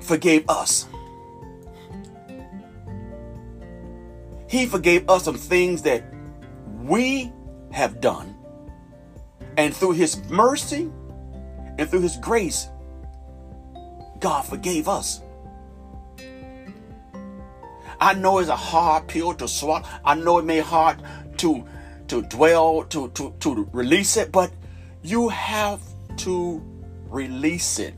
forgave 0.00 0.48
us. 0.48 0.88
He 4.48 4.66
forgave 4.66 5.08
us 5.08 5.24
some 5.24 5.36
things 5.36 5.82
that 5.82 6.02
we 6.82 7.32
have 7.70 8.00
done. 8.00 8.34
And 9.56 9.74
through 9.74 9.92
His 9.92 10.16
mercy 10.28 10.90
and 11.78 11.88
through 11.88 12.00
His 12.00 12.16
grace, 12.16 12.68
God 14.18 14.42
forgave 14.42 14.88
us. 14.88 15.22
I 18.00 18.14
know 18.14 18.38
it's 18.38 18.48
a 18.48 18.56
hard 18.56 19.06
pill 19.08 19.34
to 19.34 19.46
swallow. 19.46 19.84
I 20.04 20.14
know 20.14 20.38
it 20.38 20.44
may 20.44 20.60
hard 20.60 21.02
to 21.38 21.64
to 22.10 22.22
dwell, 22.22 22.82
to, 22.82 23.08
to, 23.10 23.32
to 23.38 23.68
release 23.72 24.16
it, 24.16 24.32
but 24.32 24.50
you 25.04 25.28
have 25.28 25.80
to 26.16 26.60
release 27.08 27.78
it 27.78 27.94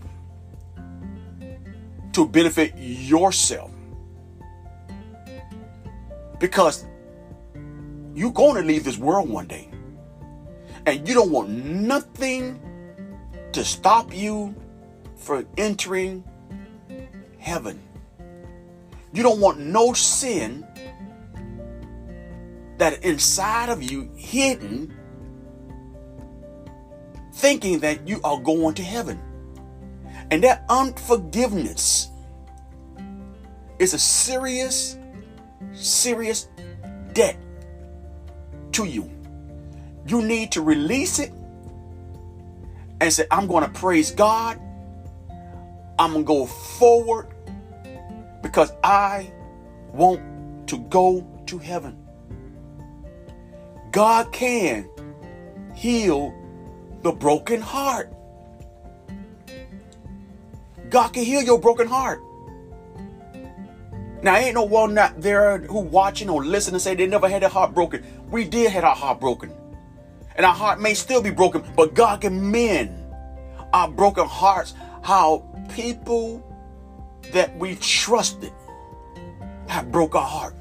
to 2.12 2.28
benefit 2.28 2.74
yourself. 2.76 3.70
Because 6.38 6.84
you're 8.14 8.32
going 8.32 8.56
to 8.56 8.68
leave 8.68 8.84
this 8.84 8.98
world 8.98 9.30
one 9.30 9.46
day. 9.46 9.70
And 10.84 11.08
you 11.08 11.14
don't 11.14 11.30
want 11.30 11.48
nothing 11.48 12.60
to 13.52 13.64
stop 13.64 14.14
you 14.14 14.54
from 15.16 15.46
entering 15.56 16.22
heaven. 17.38 17.80
You 19.14 19.22
don't 19.22 19.40
want 19.40 19.58
no 19.58 19.94
sin 19.94 20.66
that 22.82 23.04
inside 23.04 23.68
of 23.68 23.80
you 23.80 24.10
hidden 24.16 24.92
thinking 27.32 27.78
that 27.78 28.08
you 28.08 28.20
are 28.24 28.40
going 28.40 28.74
to 28.74 28.82
heaven. 28.82 29.22
And 30.32 30.42
that 30.42 30.64
unforgiveness 30.68 32.08
is 33.78 33.94
a 33.94 34.00
serious, 34.00 34.98
serious 35.70 36.48
debt 37.12 37.36
to 38.72 38.84
you. 38.84 39.08
You 40.08 40.20
need 40.20 40.50
to 40.50 40.60
release 40.60 41.20
it 41.20 41.30
and 43.00 43.12
say, 43.12 43.26
I'm 43.30 43.46
going 43.46 43.62
to 43.62 43.70
praise 43.70 44.10
God. 44.10 44.60
I'm 46.00 46.14
going 46.14 46.24
to 46.24 46.26
go 46.26 46.46
forward 46.46 47.32
because 48.42 48.72
I 48.82 49.32
want 49.92 50.66
to 50.66 50.78
go 50.78 51.24
to 51.46 51.58
heaven. 51.58 52.01
God 53.92 54.32
can 54.32 54.88
heal 55.74 56.34
the 57.02 57.12
broken 57.12 57.60
heart. 57.60 58.10
God 60.88 61.08
can 61.08 61.24
heal 61.24 61.42
your 61.42 61.60
broken 61.60 61.86
heart. 61.86 62.20
Now, 64.22 64.36
ain't 64.36 64.54
no 64.54 64.62
one 64.62 64.94
not 64.94 65.20
there 65.20 65.58
who 65.58 65.80
watching 65.80 66.30
or 66.30 66.44
listening 66.44 66.78
say 66.78 66.94
they 66.94 67.06
never 67.06 67.28
had 67.28 67.42
their 67.42 67.48
heart 67.48 67.74
broken. 67.74 68.04
We 68.30 68.44
did 68.44 68.70
have 68.70 68.84
our 68.84 68.94
heart 68.94 69.20
broken. 69.20 69.52
And 70.36 70.46
our 70.46 70.54
heart 70.54 70.80
may 70.80 70.94
still 70.94 71.20
be 71.20 71.30
broken, 71.30 71.62
but 71.76 71.94
God 71.94 72.22
can 72.22 72.50
mend 72.50 72.90
our 73.72 73.88
broken 73.88 74.26
hearts. 74.26 74.74
How 75.02 75.44
people 75.74 76.42
that 77.32 77.54
we 77.58 77.74
trusted 77.76 78.52
have 79.66 79.90
broke 79.90 80.14
our 80.14 80.22
heart. 80.22 80.54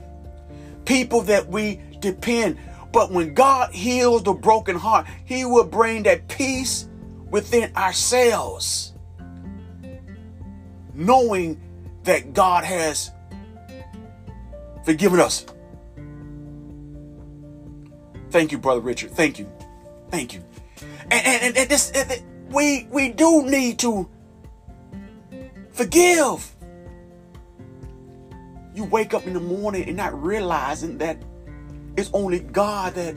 People 0.85 1.21
that 1.21 1.47
we 1.47 1.79
depend. 1.99 2.57
But 2.91 3.11
when 3.11 3.33
God 3.33 3.73
heals 3.73 4.23
the 4.23 4.33
broken 4.33 4.75
heart, 4.75 5.07
He 5.25 5.45
will 5.45 5.65
bring 5.65 6.03
that 6.03 6.27
peace 6.27 6.87
within 7.29 7.75
ourselves. 7.75 8.93
Knowing 10.93 11.61
that 12.03 12.33
God 12.33 12.63
has 12.63 13.11
forgiven 14.83 15.19
us. 15.19 15.45
Thank 18.29 18.51
you, 18.51 18.57
Brother 18.57 18.81
Richard. 18.81 19.11
Thank 19.11 19.39
you. 19.39 19.49
Thank 20.09 20.33
you. 20.33 20.43
And, 21.11 21.25
and, 21.25 21.57
and 21.57 21.69
this, 21.69 21.91
and 21.91 22.21
we 22.49 22.87
we 22.89 23.09
do 23.09 23.43
need 23.43 23.79
to 23.79 24.09
forgive. 25.71 26.55
You 28.73 28.85
wake 28.85 29.13
up 29.13 29.27
in 29.27 29.33
the 29.33 29.39
morning 29.41 29.87
and 29.87 29.97
not 29.97 30.21
realizing 30.21 30.97
that 30.99 31.21
it's 31.97 32.09
only 32.13 32.39
God 32.39 32.95
that 32.95 33.15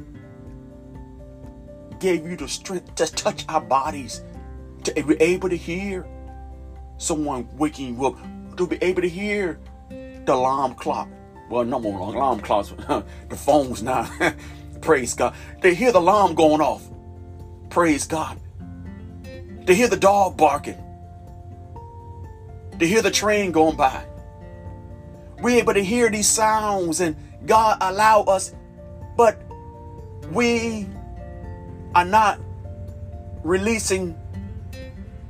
gave 2.01 2.27
you 2.27 2.37
the 2.37 2.49
strength 2.49 2.95
to 2.97 3.07
touch 3.13 3.45
our 3.49 3.61
bodies, 3.61 4.23
to 4.85 4.93
be 5.03 5.17
able 5.21 5.49
to 5.49 5.57
hear 5.57 6.07
someone 6.99 7.49
waking 7.57 7.97
you 7.97 8.07
up, 8.07 8.57
to 8.57 8.67
be 8.67 8.79
able 8.83 9.03
to 9.03 9.09
hear 9.09 9.59
the 9.89 10.35
alarm 10.35 10.75
clock. 10.75 11.09
Well, 11.51 11.65
no 11.65 11.79
more 11.79 11.99
alarm 11.99 12.41
clocks, 12.41 12.71
the 13.29 13.37
phones 13.37 13.83
now. 13.83 14.11
Praise 14.81 15.15
God. 15.15 15.35
They 15.61 15.75
hear 15.75 15.93
the 15.93 15.99
alarm 15.99 16.35
going 16.35 16.61
off. 16.61 16.89
Praise 17.71 18.07
God. 18.07 18.39
They 19.65 19.75
hear 19.75 19.89
the 19.89 19.97
dog 19.97 20.37
barking. 20.37 20.77
They 22.77 22.87
hear 22.87 23.03
the 23.03 23.11
train 23.11 23.53
going 23.53 23.77
by. 23.77 24.05
We're 25.41 25.59
able 25.59 25.75
to 25.75 25.83
hear 25.83 26.11
these 26.11 26.29
sounds 26.29 27.01
and 27.01 27.17
God 27.47 27.79
allow 27.81 28.23
us, 28.23 28.55
but 29.17 29.41
we 30.31 30.89
are 31.95 32.05
not 32.05 32.41
releasing 33.43 34.19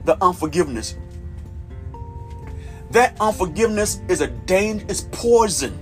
the 0.05 0.17
unforgiveness. 0.23 0.97
That 2.91 3.17
unforgiveness 3.21 4.01
is 4.09 4.21
a 4.21 4.29
danger, 4.29 4.85
it's 4.89 5.09
poison. 5.13 5.79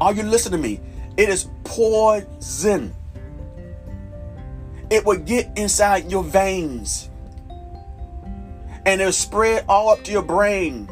Are 0.00 0.12
you 0.12 0.22
listening 0.22 0.62
to 0.62 0.68
me? 0.68 0.80
It 1.16 1.28
is 1.28 1.48
poison. 1.64 2.94
It 4.90 5.04
will 5.04 5.18
get 5.18 5.50
inside 5.58 6.10
your 6.10 6.22
veins 6.22 7.10
and 8.88 9.02
it'll 9.02 9.12
spread 9.12 9.66
all 9.68 9.90
up 9.90 10.02
to 10.04 10.10
your 10.10 10.22
brain. 10.22 10.88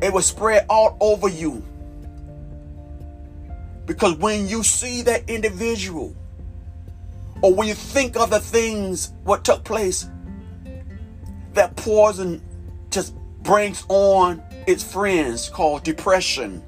It 0.00 0.10
will 0.10 0.22
spread 0.22 0.64
all 0.70 0.96
over 0.98 1.28
you. 1.28 1.62
Because 3.86 4.14
when 4.16 4.48
you 4.48 4.62
see 4.62 5.02
that 5.02 5.28
individual, 5.28 6.14
or 7.42 7.54
when 7.54 7.66
you 7.66 7.74
think 7.74 8.16
of 8.16 8.30
the 8.30 8.40
things 8.40 9.12
what 9.24 9.44
took 9.44 9.64
place, 9.64 10.08
that 11.54 11.74
poison 11.76 12.42
just 12.90 13.14
brings 13.42 13.84
on 13.88 14.42
its 14.66 14.84
friends 14.84 15.48
called 15.48 15.82
depression, 15.82 16.62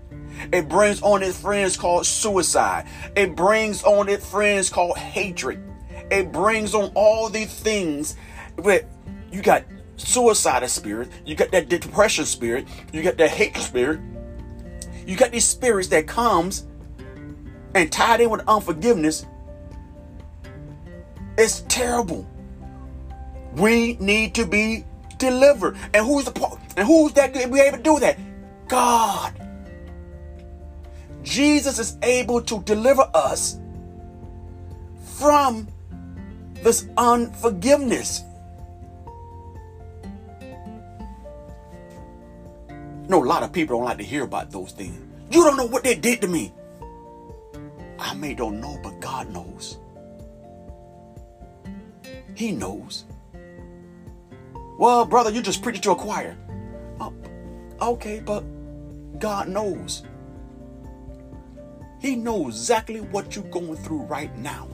it 0.52 0.68
brings 0.68 1.02
on 1.02 1.22
its 1.22 1.40
friends 1.40 1.76
called 1.76 2.06
suicide. 2.06 2.86
It 3.14 3.36
brings 3.36 3.84
on 3.84 4.08
its 4.08 4.28
friends 4.28 4.70
called 4.70 4.98
hatred. 4.98 5.62
It 6.10 6.32
brings 6.32 6.74
on 6.74 6.90
all 6.94 7.28
these 7.28 7.52
things. 7.52 8.16
But 8.56 8.86
you 9.30 9.42
got 9.42 9.64
suicidal 9.96 10.68
spirit, 10.68 11.10
you 11.24 11.34
got 11.34 11.52
that 11.52 11.68
depression 11.68 12.24
spirit, 12.24 12.66
you 12.92 13.02
got 13.02 13.16
that 13.18 13.30
hatred 13.30 13.62
spirit. 13.62 14.00
You 15.06 15.16
got 15.16 15.32
these 15.32 15.44
spirits 15.44 15.88
that 15.88 16.06
comes 16.06 16.66
and 17.74 17.90
tied 17.90 18.20
in 18.20 18.30
with 18.30 18.42
unforgiveness. 18.48 19.26
It's 21.38 21.60
terrible. 21.68 22.26
We 23.54 23.94
need 23.94 24.34
to 24.34 24.46
be 24.46 24.84
delivered. 25.18 25.76
And 25.94 26.04
who's 26.04 26.24
the 26.24 26.32
part? 26.32 26.62
and 26.76 26.86
who's 26.86 27.12
that 27.14 27.34
to 27.34 27.48
be 27.48 27.60
able 27.60 27.78
to 27.78 27.82
do 27.82 27.98
that? 28.00 28.18
God. 28.68 29.32
Jesus 31.22 31.78
is 31.78 31.96
able 32.02 32.42
to 32.42 32.60
deliver 32.62 33.08
us 33.14 33.58
from 35.16 35.68
this 36.54 36.86
unforgiveness. 36.96 38.22
No, 43.08 43.22
a 43.22 43.26
lot 43.26 43.42
of 43.42 43.52
people 43.52 43.76
don't 43.76 43.84
like 43.84 43.98
to 43.98 44.04
hear 44.04 44.24
about 44.24 44.50
those 44.50 44.72
things. 44.72 44.98
You 45.30 45.44
don't 45.44 45.56
know 45.56 45.66
what 45.66 45.84
they 45.84 45.94
did 45.94 46.20
to 46.22 46.28
me. 46.28 46.52
I 48.02 48.14
may 48.14 48.34
don't 48.34 48.60
know, 48.60 48.80
but 48.82 49.00
God 49.00 49.30
knows. 49.30 49.78
He 52.34 52.50
knows. 52.50 53.04
Well, 54.76 55.04
brother, 55.04 55.30
you 55.30 55.40
just 55.40 55.62
preaching 55.62 55.82
to 55.82 55.92
a 55.92 55.96
choir. 55.96 56.36
Oh, 57.00 57.14
okay, 57.80 58.18
but 58.18 58.40
God 59.20 59.48
knows. 59.48 60.02
He 62.00 62.16
knows 62.16 62.56
exactly 62.56 63.00
what 63.00 63.36
you're 63.36 63.44
going 63.44 63.76
through 63.76 64.02
right 64.02 64.36
now. 64.36 64.66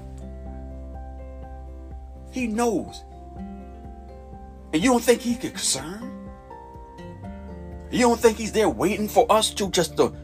He 2.33 2.47
knows. 2.47 3.05
And 4.73 4.83
you 4.83 4.91
don't 4.91 5.05
think 5.05 5.21
he's 5.21 5.37
concerned? 5.37 6.31
You 7.91 8.01
don't 8.01 8.19
think 8.19 8.39
he's 8.39 8.53
there 8.53 8.71
waiting 8.71 9.07
for 9.07 9.31
us 9.31 9.51
to 9.55 9.71
just 9.71 9.99
to 9.99 10.15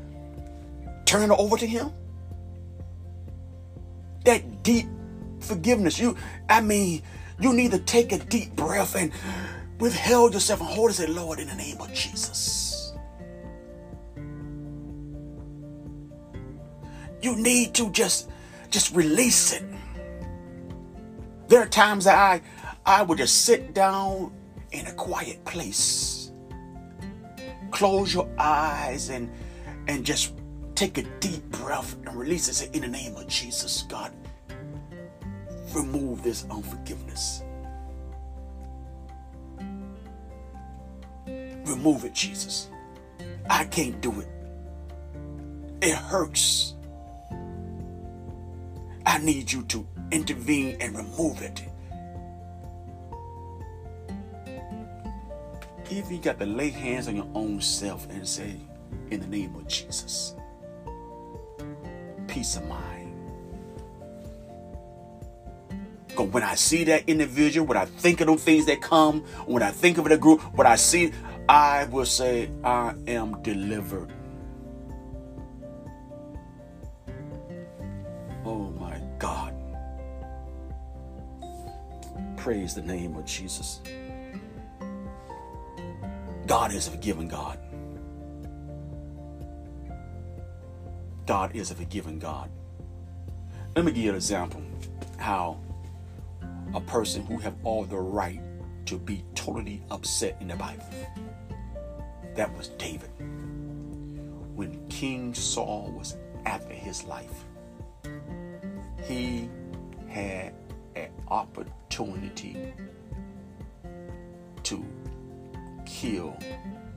turn 1.05 1.31
it 1.31 1.39
over 1.39 1.59
to 1.59 1.67
him? 1.67 1.93
Deep 4.65 4.89
forgiveness. 5.39 6.01
You, 6.01 6.17
I 6.49 6.61
mean, 6.61 7.03
you 7.39 7.53
need 7.53 7.71
to 7.71 7.79
take 7.79 8.11
a 8.11 8.19
deep 8.19 8.57
breath 8.57 8.97
and 8.97 9.13
withhold 9.79 10.35
yourself 10.35 10.61
and 10.61 10.69
hold 10.69 10.91
it 10.91 10.95
say, 10.95 11.07
Lord, 11.07 11.39
in 11.39 11.47
the 11.47 11.55
name 11.55 11.81
of 11.81 11.93
Jesus. 11.93 12.93
You 17.23 17.37
need 17.37 17.75
to 17.75 17.91
just 17.91 18.31
just 18.71 18.95
release 18.95 19.53
it. 19.53 19.63
There 21.49 21.61
are 21.61 21.69
times 21.69 22.05
that 22.05 22.17
I 22.19 22.43
I 22.85 23.03
would 23.03 23.19
just 23.19 23.45
sit 23.45 23.73
down 23.73 24.33
in 24.73 24.87
a 24.87 24.93
quiet 24.93 25.45
place. 25.45 26.33
Close 27.71 28.13
your 28.13 28.29
eyes 28.39 29.09
and 29.09 29.31
and 29.89 30.05
just 30.05 30.35
take 30.75 30.99
a 30.99 31.03
deep 31.21 31.43
breath 31.51 31.97
and 32.07 32.15
release 32.17 32.49
it. 32.49 32.55
Say, 32.55 32.71
in 32.73 32.83
the 32.83 32.89
name 32.89 33.17
of 33.17 33.27
Jesus, 33.29 33.83
God, 33.89 34.13
remove 35.75 36.23
this 36.23 36.47
unforgiveness. 36.51 37.43
Remove 41.27 42.05
it, 42.05 42.15
Jesus. 42.15 42.69
I 43.49 43.65
can't 43.65 44.01
do 44.01 44.21
it. 44.21 44.29
It 45.83 45.95
hurts. 45.95 46.75
I 49.07 49.19
need 49.19 49.53
you 49.53 49.63
to 49.65 49.87
intervene 50.13 50.77
and 50.81 50.97
remove 50.97 51.43
it. 51.43 51.63
If 55.91 56.11
you 56.11 56.19
got 56.19 56.39
to 56.41 56.47
lay 56.47 56.71
hands 56.71 57.09
on 57.09 57.17
your 57.17 57.29
own 57.35 57.61
self 57.61 58.09
and 58.11 58.27
say, 58.27 58.57
in 59.11 59.21
the 59.21 59.27
name 59.27 59.55
of 59.55 59.69
Jesus, 59.69 60.35
peace 62.27 62.57
of 62.57 62.67
mind. 62.67 62.94
When 66.17 66.43
I 66.43 66.55
see 66.55 66.85
that 66.85 67.09
individual, 67.09 67.67
when 67.67 67.77
I 67.77 67.85
think 67.85 68.21
of 68.21 68.29
those 68.29 68.43
things 68.43 68.67
that 68.67 68.81
come, 68.81 69.21
when 69.47 69.63
I 69.63 69.71
think 69.71 69.99
of 69.99 70.09
the 70.09 70.17
group, 70.17 70.41
what 70.57 70.67
I 70.67 70.77
see, 70.77 71.13
I 71.49 71.85
will 71.87 72.07
say, 72.07 72.51
I 72.63 72.95
am 73.07 73.43
delivered. 73.43 74.13
Oh 78.45 78.71
my 78.79 79.01
God. 79.19 79.55
Praise 82.37 82.75
the 82.75 82.83
name 82.83 83.17
of 83.17 83.25
Jesus. 83.25 83.81
God 86.47 86.73
is 86.73 86.89
a 86.89 86.91
forgiving 86.91 87.29
God. 87.29 87.59
God 91.27 91.57
is 91.57 91.71
a 91.71 91.75
forgiving 91.75 92.19
God. 92.19 92.51
Let 93.75 93.85
me 93.85 93.93
give 93.93 94.05
you 94.05 94.11
an 94.11 94.17
example 94.17 94.63
how 95.17 95.59
a 96.75 96.81
person 96.81 97.25
who 97.25 97.39
have 97.39 97.55
all 97.65 97.85
the 97.85 97.97
right 97.97 98.41
to 98.87 98.99
be 98.99 99.25
totally 99.35 99.83
upset 99.91 100.37
in 100.41 100.49
the 100.49 100.57
Bible. 100.57 100.87
That 102.35 102.55
was 102.57 102.69
David. 102.69 103.11
When 104.55 104.87
King 104.89 105.35
Saul 105.35 105.93
was 105.97 106.17
after 106.47 106.75
his 106.75 107.05
life. 107.05 107.45
He 109.05 109.49
had 110.09 110.55
an 110.95 111.11
opportunity 111.29 112.73
to 114.63 114.85
kill 115.85 116.39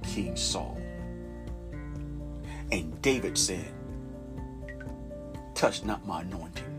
King 0.04 0.36
Saul. 0.36 0.78
And 2.72 3.02
David 3.02 3.38
said, 3.38 3.74
Touch 5.56 5.84
not 5.84 6.06
my 6.06 6.22
anointing 6.22 6.77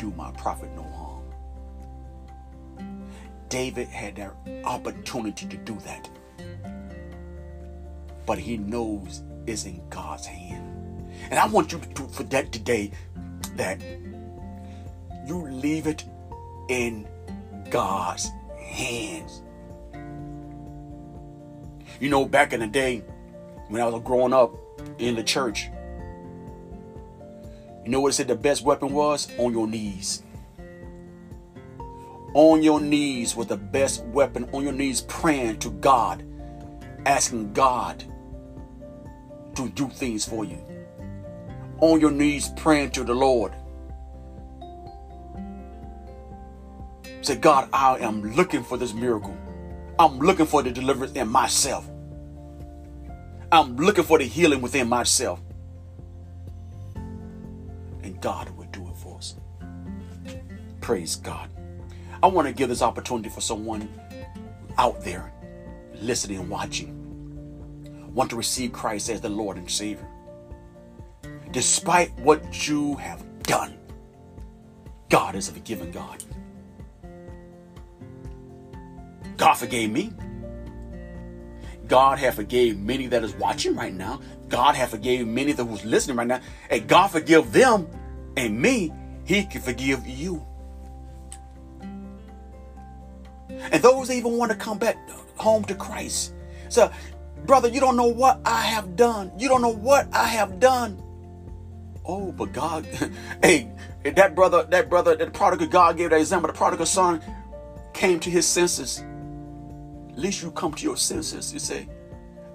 do 0.00 0.10
my 0.16 0.32
prophet 0.32 0.70
no 0.74 0.82
harm. 0.82 1.22
David 3.50 3.88
had 3.88 4.16
that 4.16 4.34
opportunity 4.64 5.46
to 5.46 5.56
do 5.58 5.76
that. 5.84 6.08
But 8.24 8.38
he 8.38 8.56
knows 8.56 9.22
it's 9.46 9.66
in 9.66 9.82
God's 9.90 10.24
hand. 10.24 11.12
And 11.30 11.38
I 11.38 11.46
want 11.46 11.72
you 11.72 11.78
to 11.78 12.08
for 12.08 12.22
that 12.24 12.50
today 12.50 12.92
that 13.56 13.80
you 15.26 15.46
leave 15.50 15.86
it 15.86 16.04
in 16.68 17.06
God's 17.70 18.30
hands. 18.56 19.42
You 22.00 22.08
know, 22.08 22.24
back 22.24 22.54
in 22.54 22.60
the 22.60 22.66
day 22.66 23.04
when 23.68 23.82
I 23.82 23.86
was 23.86 24.02
growing 24.02 24.32
up 24.32 24.54
in 24.98 25.16
the 25.16 25.22
church, 25.22 25.68
you 27.90 27.96
know 27.96 28.02
what 28.02 28.10
it 28.10 28.12
said 28.12 28.28
the 28.28 28.36
best 28.36 28.62
weapon 28.62 28.92
was? 28.92 29.28
On 29.36 29.52
your 29.52 29.66
knees. 29.66 30.22
On 32.34 32.62
your 32.62 32.80
knees 32.80 33.34
was 33.34 33.48
the 33.48 33.56
best 33.56 34.04
weapon. 34.04 34.48
On 34.52 34.62
your 34.62 34.72
knees, 34.72 35.00
praying 35.00 35.58
to 35.58 35.70
God, 35.70 36.22
asking 37.04 37.52
God 37.52 38.04
to 39.56 39.68
do 39.70 39.88
things 39.88 40.24
for 40.24 40.44
you. 40.44 40.64
On 41.80 42.00
your 42.00 42.12
knees, 42.12 42.50
praying 42.56 42.92
to 42.92 43.02
the 43.02 43.12
Lord. 43.12 43.52
Say, 47.22 47.34
God, 47.34 47.68
I 47.72 47.96
am 47.98 48.22
looking 48.36 48.62
for 48.62 48.76
this 48.76 48.94
miracle. 48.94 49.36
I'm 49.98 50.20
looking 50.20 50.46
for 50.46 50.62
the 50.62 50.70
deliverance 50.70 51.14
in 51.14 51.26
myself. 51.26 51.90
I'm 53.50 53.74
looking 53.74 54.04
for 54.04 54.18
the 54.18 54.26
healing 54.26 54.60
within 54.60 54.88
myself. 54.88 55.40
God 58.20 58.50
will 58.50 58.66
do 58.66 58.88
it 58.88 58.96
for 58.96 59.16
us. 59.16 59.36
Praise 60.80 61.16
God. 61.16 61.48
I 62.22 62.26
want 62.26 62.48
to 62.48 62.54
give 62.54 62.68
this 62.68 62.82
opportunity 62.82 63.30
for 63.30 63.40
someone 63.40 63.88
out 64.78 65.02
there 65.02 65.32
listening 65.94 66.40
and 66.40 66.50
watching. 66.50 66.96
Want 68.14 68.30
to 68.30 68.36
receive 68.36 68.72
Christ 68.72 69.08
as 69.08 69.20
the 69.20 69.28
Lord 69.28 69.56
and 69.56 69.70
Savior. 69.70 70.06
Despite 71.50 72.16
what 72.20 72.68
you 72.68 72.96
have 72.96 73.24
done, 73.42 73.78
God 75.08 75.34
is 75.34 75.48
a 75.48 75.52
forgiving 75.52 75.90
God. 75.90 76.22
God 79.36 79.54
forgave 79.54 79.90
me. 79.90 80.12
God 81.88 82.18
have 82.18 82.34
forgave 82.34 82.78
many 82.78 83.06
that 83.08 83.24
is 83.24 83.34
watching 83.34 83.74
right 83.74 83.92
now. 83.92 84.20
God 84.48 84.74
have 84.74 84.90
forgave 84.90 85.26
many 85.26 85.52
that 85.52 85.64
was 85.64 85.84
listening 85.84 86.16
right 86.16 86.26
now. 86.26 86.40
And 86.68 86.86
God 86.86 87.08
forgive 87.08 87.52
them 87.52 87.88
and 88.36 88.60
me, 88.60 88.92
He 89.24 89.44
can 89.44 89.60
forgive 89.60 90.06
you. 90.06 90.46
And 93.48 93.82
those 93.82 94.08
that 94.08 94.14
even 94.14 94.36
want 94.36 94.52
to 94.52 94.56
come 94.56 94.78
back 94.78 94.96
home 95.36 95.64
to 95.64 95.74
Christ. 95.74 96.34
So, 96.68 96.90
brother, 97.46 97.68
you 97.68 97.80
don't 97.80 97.96
know 97.96 98.06
what 98.06 98.40
I 98.44 98.62
have 98.62 98.96
done. 98.96 99.32
You 99.38 99.48
don't 99.48 99.62
know 99.62 99.72
what 99.72 100.08
I 100.12 100.26
have 100.26 100.60
done. 100.60 101.02
Oh, 102.04 102.32
but 102.32 102.52
God, 102.52 102.86
hey, 103.42 103.70
that 104.04 104.34
brother, 104.34 104.64
that 104.70 104.88
brother, 104.88 105.16
that 105.16 105.32
prodigal 105.32 105.66
God 105.66 105.96
gave 105.96 106.10
that 106.10 106.20
example. 106.20 106.48
The 106.48 106.56
prodigal 106.56 106.86
son 106.86 107.22
came 107.92 108.18
to 108.20 108.30
his 108.30 108.46
senses. 108.46 109.04
At 110.10 110.18
least 110.18 110.42
you 110.42 110.50
come 110.50 110.72
to 110.74 110.82
your 110.82 110.96
senses. 110.96 111.52
You 111.52 111.58
say, 111.58 111.88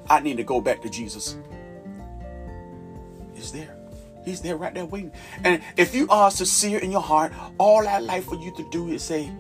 I 0.10 0.20
need 0.20 0.38
to 0.38 0.44
go 0.44 0.62
back 0.62 0.82
to 0.82 0.90
Jesus. 0.90 1.38
He's 3.34 3.52
there. 3.52 3.76
He's 4.26 4.42
there 4.42 4.58
right 4.58 4.74
there 4.74 4.86
waiting. 4.86 5.12
And 5.44 5.62
if 5.78 5.94
you 5.94 6.08
are 6.10 6.32
sincere 6.32 6.80
in 6.80 6.92
your 6.92 7.02
heart, 7.02 7.32
all 7.60 7.84
that 7.84 8.04
life 8.04 8.26
for 8.26 8.36
you 8.36 8.54
to 8.58 8.70
do 8.72 8.90
is 8.90 9.04
say, 9.04 9.32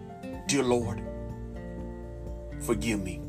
Dear 0.48 0.64
Lord, 0.64 1.02
forgive 2.62 3.02
me. 3.02 3.22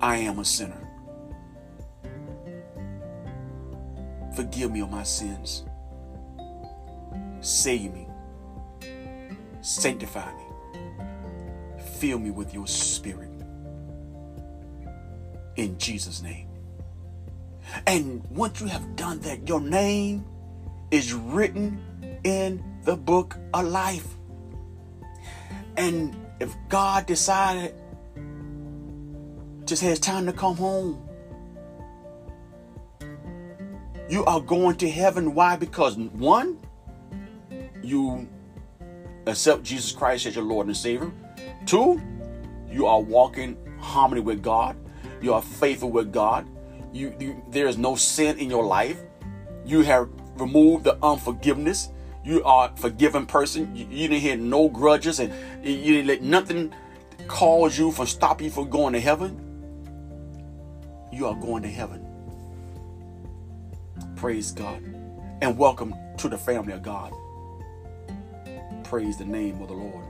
I 0.00 0.16
am 0.16 0.40
a 0.40 0.44
sinner. 0.44 0.80
Forgive 4.34 4.72
me 4.72 4.80
of 4.80 4.90
my 4.90 5.04
sins. 5.04 5.64
Save 7.40 7.94
me. 7.94 8.08
Sanctify 9.60 10.32
me. 10.34 10.44
Fill 11.98 12.18
me 12.18 12.30
with 12.30 12.52
your 12.52 12.66
spirit. 12.66 13.30
In 15.56 15.78
Jesus' 15.78 16.20
name. 16.20 16.53
And 17.86 18.22
once 18.30 18.60
you 18.60 18.66
have 18.66 18.96
done 18.96 19.20
that, 19.20 19.48
your 19.48 19.60
name 19.60 20.24
is 20.90 21.12
written 21.12 21.80
in 22.24 22.62
the 22.84 22.96
book 22.96 23.36
of 23.52 23.66
life. 23.66 24.06
And 25.76 26.16
if 26.40 26.54
God 26.68 27.06
decided 27.06 27.74
just 29.64 29.82
has 29.82 29.98
time 29.98 30.26
to 30.26 30.32
come 30.32 30.56
home, 30.56 31.00
you 34.08 34.24
are 34.26 34.40
going 34.40 34.76
to 34.76 34.90
heaven. 34.90 35.34
Why? 35.34 35.56
Because 35.56 35.96
one, 35.96 36.58
you 37.82 38.28
accept 39.26 39.62
Jesus 39.62 39.92
Christ 39.92 40.26
as 40.26 40.36
your 40.36 40.44
Lord 40.44 40.66
and 40.66 40.76
Savior. 40.76 41.10
Two, 41.66 42.00
you 42.70 42.86
are 42.86 43.00
walking 43.00 43.56
harmony 43.80 44.20
with 44.20 44.42
God. 44.42 44.76
You 45.22 45.32
are 45.32 45.42
faithful 45.42 45.90
with 45.90 46.12
God. 46.12 46.46
You, 46.94 47.12
you 47.18 47.42
there 47.48 47.66
is 47.66 47.76
no 47.76 47.96
sin 47.96 48.38
in 48.38 48.48
your 48.48 48.64
life. 48.64 49.00
You 49.66 49.82
have 49.82 50.08
removed 50.36 50.84
the 50.84 50.96
unforgiveness. 51.02 51.88
You 52.24 52.44
are 52.44 52.70
a 52.72 52.76
forgiven 52.76 53.26
person. 53.26 53.74
You, 53.74 53.86
you 53.90 54.08
didn't 54.08 54.22
have 54.22 54.38
no 54.38 54.68
grudges, 54.68 55.18
and 55.18 55.32
you 55.64 55.94
didn't 55.94 56.06
let 56.06 56.22
nothing 56.22 56.72
cause 57.26 57.76
you 57.76 57.90
from 57.90 58.06
stop 58.06 58.40
you 58.40 58.48
from 58.48 58.70
going 58.70 58.92
to 58.92 59.00
heaven. 59.00 59.40
You 61.12 61.26
are 61.26 61.34
going 61.34 61.64
to 61.64 61.68
heaven. 61.68 62.06
Praise 64.14 64.52
God, 64.52 64.80
and 65.42 65.58
welcome 65.58 65.94
to 66.18 66.28
the 66.28 66.38
family 66.38 66.74
of 66.74 66.82
God. 66.82 67.12
Praise 68.84 69.18
the 69.18 69.24
name 69.24 69.60
of 69.60 69.66
the 69.66 69.74
Lord. 69.74 70.04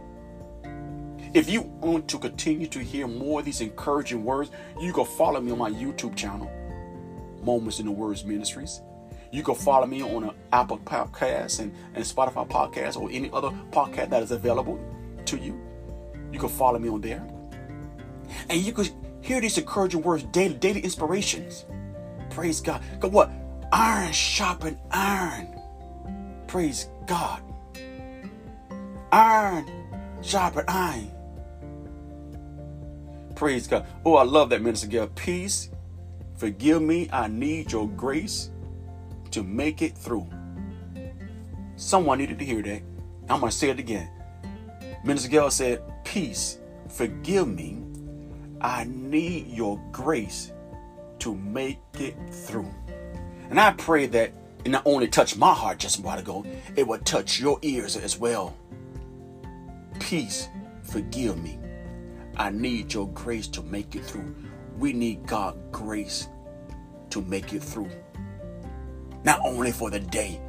If 1.32 1.48
you 1.48 1.62
want 1.62 2.08
to 2.08 2.18
continue 2.18 2.66
to 2.68 2.78
hear 2.78 3.08
more 3.08 3.40
of 3.40 3.46
these 3.46 3.62
encouraging 3.62 4.22
words, 4.22 4.50
you 4.78 4.92
can 4.92 5.06
follow 5.06 5.40
me 5.40 5.50
on 5.50 5.58
my 5.58 5.70
YouTube 5.70 6.14
channel, 6.14 6.50
Moments 7.44 7.80
in 7.80 7.86
the 7.86 7.92
Words 7.92 8.24
Ministries. 8.24 8.80
You 9.32 9.42
can 9.42 9.54
follow 9.54 9.86
me 9.86 10.02
on 10.02 10.34
Apple 10.52 10.78
Podcast 10.78 11.60
and, 11.60 11.74
and 11.94 12.04
Spotify 12.04 12.48
podcast 12.48 12.96
or 12.96 13.10
any 13.10 13.30
other 13.32 13.50
podcast 13.72 14.10
that 14.10 14.22
is 14.22 14.30
available 14.30 14.78
to 15.26 15.36
you. 15.36 15.60
You 16.32 16.38
can 16.38 16.48
follow 16.48 16.78
me 16.78 16.88
on 16.88 17.00
there. 17.00 17.26
And 18.48 18.60
you 18.60 18.72
can 18.72 18.86
hear 19.20 19.40
these 19.40 19.58
encouraging 19.58 20.02
words 20.02 20.22
daily, 20.24 20.54
daily 20.54 20.80
inspirations. 20.80 21.64
Praise 22.30 22.60
God. 22.60 22.82
Because 22.94 23.10
what? 23.10 23.30
Iron 23.72 24.12
sharpen 24.12 24.78
iron. 24.90 25.60
Praise 26.46 26.88
God. 27.06 27.42
Iron 29.10 29.68
sharpen 30.22 30.64
iron. 30.68 31.10
Praise 33.34 33.66
God. 33.66 33.86
Oh, 34.04 34.14
I 34.14 34.22
love 34.22 34.50
that, 34.50 34.62
Minister 34.62 34.86
Gail. 34.86 35.08
Peace. 35.08 35.70
Forgive 36.36 36.82
me. 36.82 37.08
I 37.12 37.28
need 37.28 37.72
your 37.72 37.88
grace 37.88 38.50
to 39.30 39.42
make 39.42 39.82
it 39.82 39.96
through. 39.96 40.28
Someone 41.76 42.18
needed 42.18 42.38
to 42.38 42.44
hear 42.44 42.62
that. 42.62 42.82
I'm 43.28 43.40
going 43.40 43.50
to 43.50 43.56
say 43.56 43.70
it 43.70 43.78
again. 43.78 44.10
Minister 45.04 45.28
Gail 45.28 45.50
said, 45.50 45.82
Peace. 46.04 46.58
Forgive 46.88 47.48
me. 47.48 47.82
I 48.60 48.84
need 48.84 49.48
your 49.48 49.80
grace 49.92 50.52
to 51.20 51.34
make 51.34 51.80
it 51.98 52.16
through. 52.30 52.70
And 53.50 53.60
I 53.60 53.72
pray 53.72 54.06
that 54.06 54.32
it 54.64 54.70
not 54.70 54.82
only 54.86 55.08
touched 55.08 55.36
my 55.36 55.52
heart 55.52 55.78
just 55.78 55.98
a 55.98 56.02
while 56.02 56.18
ago, 56.18 56.44
it 56.76 56.86
will 56.86 56.98
touch 57.00 57.40
your 57.40 57.58
ears 57.62 57.96
as 57.96 58.18
well. 58.18 58.56
Peace. 60.00 60.48
Forgive 60.82 61.42
me. 61.42 61.58
I 62.36 62.50
need 62.50 62.92
your 62.92 63.08
grace 63.08 63.48
to 63.48 63.62
make 63.62 63.94
it 63.94 64.04
through. 64.04 64.34
We 64.78 64.92
need 64.92 65.26
God 65.26 65.56
grace 65.72 66.28
to 67.10 67.22
make 67.22 67.52
it 67.52 67.62
through. 67.62 67.90
Not 69.24 69.40
only 69.44 69.72
for 69.72 69.90
the 69.90 70.00
day, 70.00 70.40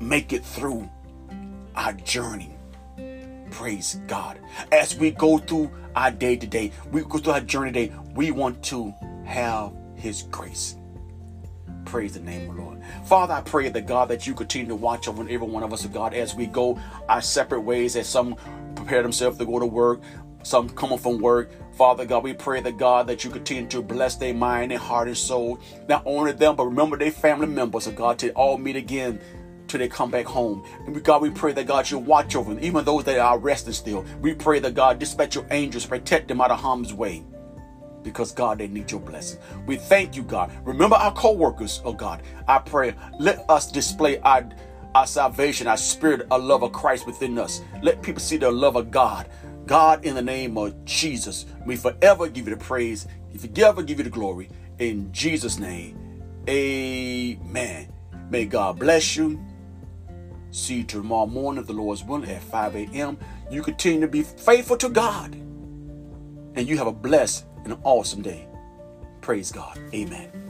make 0.00 0.32
it 0.32 0.44
through 0.44 0.88
our 1.74 1.92
journey. 1.92 2.54
Praise 3.50 4.00
God. 4.06 4.38
As 4.70 4.96
we 4.96 5.10
go 5.10 5.38
through 5.38 5.70
our 5.94 6.10
day 6.10 6.36
to 6.36 6.46
day, 6.46 6.72
we 6.90 7.02
go 7.02 7.18
through 7.18 7.34
our 7.34 7.40
journey 7.40 7.70
day, 7.70 7.92
we 8.14 8.30
want 8.30 8.62
to 8.64 8.94
have 9.24 9.72
His 9.94 10.22
grace. 10.22 10.76
Praise 11.84 12.14
the 12.14 12.20
name 12.20 12.48
of 12.48 12.56
the 12.56 12.62
Lord. 12.62 12.82
Father, 13.04 13.34
I 13.34 13.42
pray 13.42 13.68
that 13.68 13.86
God 13.86 14.08
that 14.08 14.26
you 14.26 14.34
continue 14.34 14.68
to 14.68 14.74
watch 14.74 15.08
over 15.08 15.22
every 15.22 15.46
one 15.46 15.62
of 15.62 15.72
us, 15.72 15.84
oh 15.84 15.88
God, 15.88 16.14
as 16.14 16.34
we 16.34 16.46
go 16.46 16.80
our 17.08 17.20
separate 17.20 17.60
ways, 17.60 17.96
as 17.96 18.08
some 18.08 18.36
prepare 18.74 19.02
themselves 19.02 19.38
to 19.38 19.44
go 19.44 19.58
to 19.58 19.66
work, 19.66 20.00
some 20.42 20.68
coming 20.70 20.98
from 20.98 21.18
work. 21.18 21.50
Father 21.82 22.06
God, 22.06 22.22
we 22.22 22.32
pray 22.32 22.60
that 22.60 22.76
God 22.76 23.08
that 23.08 23.24
you 23.24 23.30
continue 23.30 23.66
to 23.66 23.82
bless 23.82 24.14
their 24.14 24.32
mind 24.32 24.70
and 24.70 24.80
heart 24.80 25.08
and 25.08 25.18
soul. 25.18 25.58
Not 25.88 26.04
only 26.06 26.30
them, 26.30 26.54
but 26.54 26.66
remember 26.66 26.96
their 26.96 27.10
family 27.10 27.48
members 27.48 27.88
of 27.88 27.96
God 27.96 28.20
to 28.20 28.30
all 28.34 28.56
meet 28.56 28.76
again 28.76 29.20
till 29.66 29.80
they 29.80 29.88
come 29.88 30.08
back 30.08 30.26
home. 30.26 30.64
And 30.86 31.02
God, 31.02 31.22
we 31.22 31.30
pray 31.30 31.50
that 31.54 31.66
God 31.66 31.90
you'll 31.90 32.02
watch 32.02 32.36
over 32.36 32.54
them, 32.54 32.62
even 32.62 32.84
those 32.84 33.02
that 33.06 33.18
are 33.18 33.36
resting 33.36 33.72
still. 33.72 34.04
We 34.20 34.32
pray 34.32 34.60
that 34.60 34.74
God 34.74 35.00
dispatch 35.00 35.34
your 35.34 35.44
angels, 35.50 35.84
protect 35.84 36.28
them 36.28 36.40
out 36.40 36.52
of 36.52 36.60
harm's 36.60 36.94
way. 36.94 37.24
Because 38.04 38.30
God, 38.30 38.58
they 38.58 38.68
need 38.68 38.88
your 38.88 39.00
blessing. 39.00 39.40
We 39.66 39.74
thank 39.74 40.14
you, 40.14 40.22
God. 40.22 40.52
Remember 40.64 40.94
our 40.94 41.12
co-workers, 41.12 41.82
oh 41.84 41.94
God. 41.94 42.22
I 42.46 42.60
pray, 42.60 42.94
let 43.18 43.44
us 43.50 43.72
display 43.72 44.20
our 44.20 44.48
our 44.94 45.06
salvation, 45.06 45.66
our 45.66 45.76
spirit, 45.76 46.26
our 46.30 46.38
love 46.38 46.62
of 46.62 46.70
Christ 46.72 47.06
within 47.06 47.38
us. 47.38 47.62
Let 47.82 48.02
people 48.02 48.20
see 48.20 48.36
the 48.36 48.50
love 48.50 48.76
of 48.76 48.90
God. 48.90 49.26
God, 49.72 50.04
in 50.04 50.14
the 50.14 50.20
name 50.20 50.58
of 50.58 50.84
Jesus, 50.84 51.46
we 51.64 51.76
forever 51.76 52.28
give 52.28 52.46
you 52.46 52.54
the 52.54 52.62
praise. 52.62 53.08
We 53.32 53.38
forever 53.38 53.82
give 53.82 53.96
you 53.96 54.04
the 54.04 54.10
glory. 54.10 54.50
In 54.78 55.10
Jesus' 55.14 55.58
name, 55.58 56.22
amen. 56.46 57.90
May 58.28 58.44
God 58.44 58.78
bless 58.78 59.16
you. 59.16 59.42
See 60.50 60.74
you 60.74 60.84
tomorrow 60.84 61.24
morning 61.24 61.64
the 61.64 61.72
Lord's 61.72 62.04
willing 62.04 62.28
at 62.28 62.42
5 62.42 62.76
a.m. 62.76 63.16
You 63.50 63.62
continue 63.62 64.02
to 64.02 64.08
be 64.08 64.24
faithful 64.24 64.76
to 64.76 64.90
God. 64.90 65.32
And 65.32 66.68
you 66.68 66.76
have 66.76 66.86
a 66.86 66.92
blessed 66.92 67.46
and 67.64 67.78
awesome 67.82 68.20
day. 68.20 68.46
Praise 69.22 69.50
God. 69.50 69.78
Amen. 69.94 70.41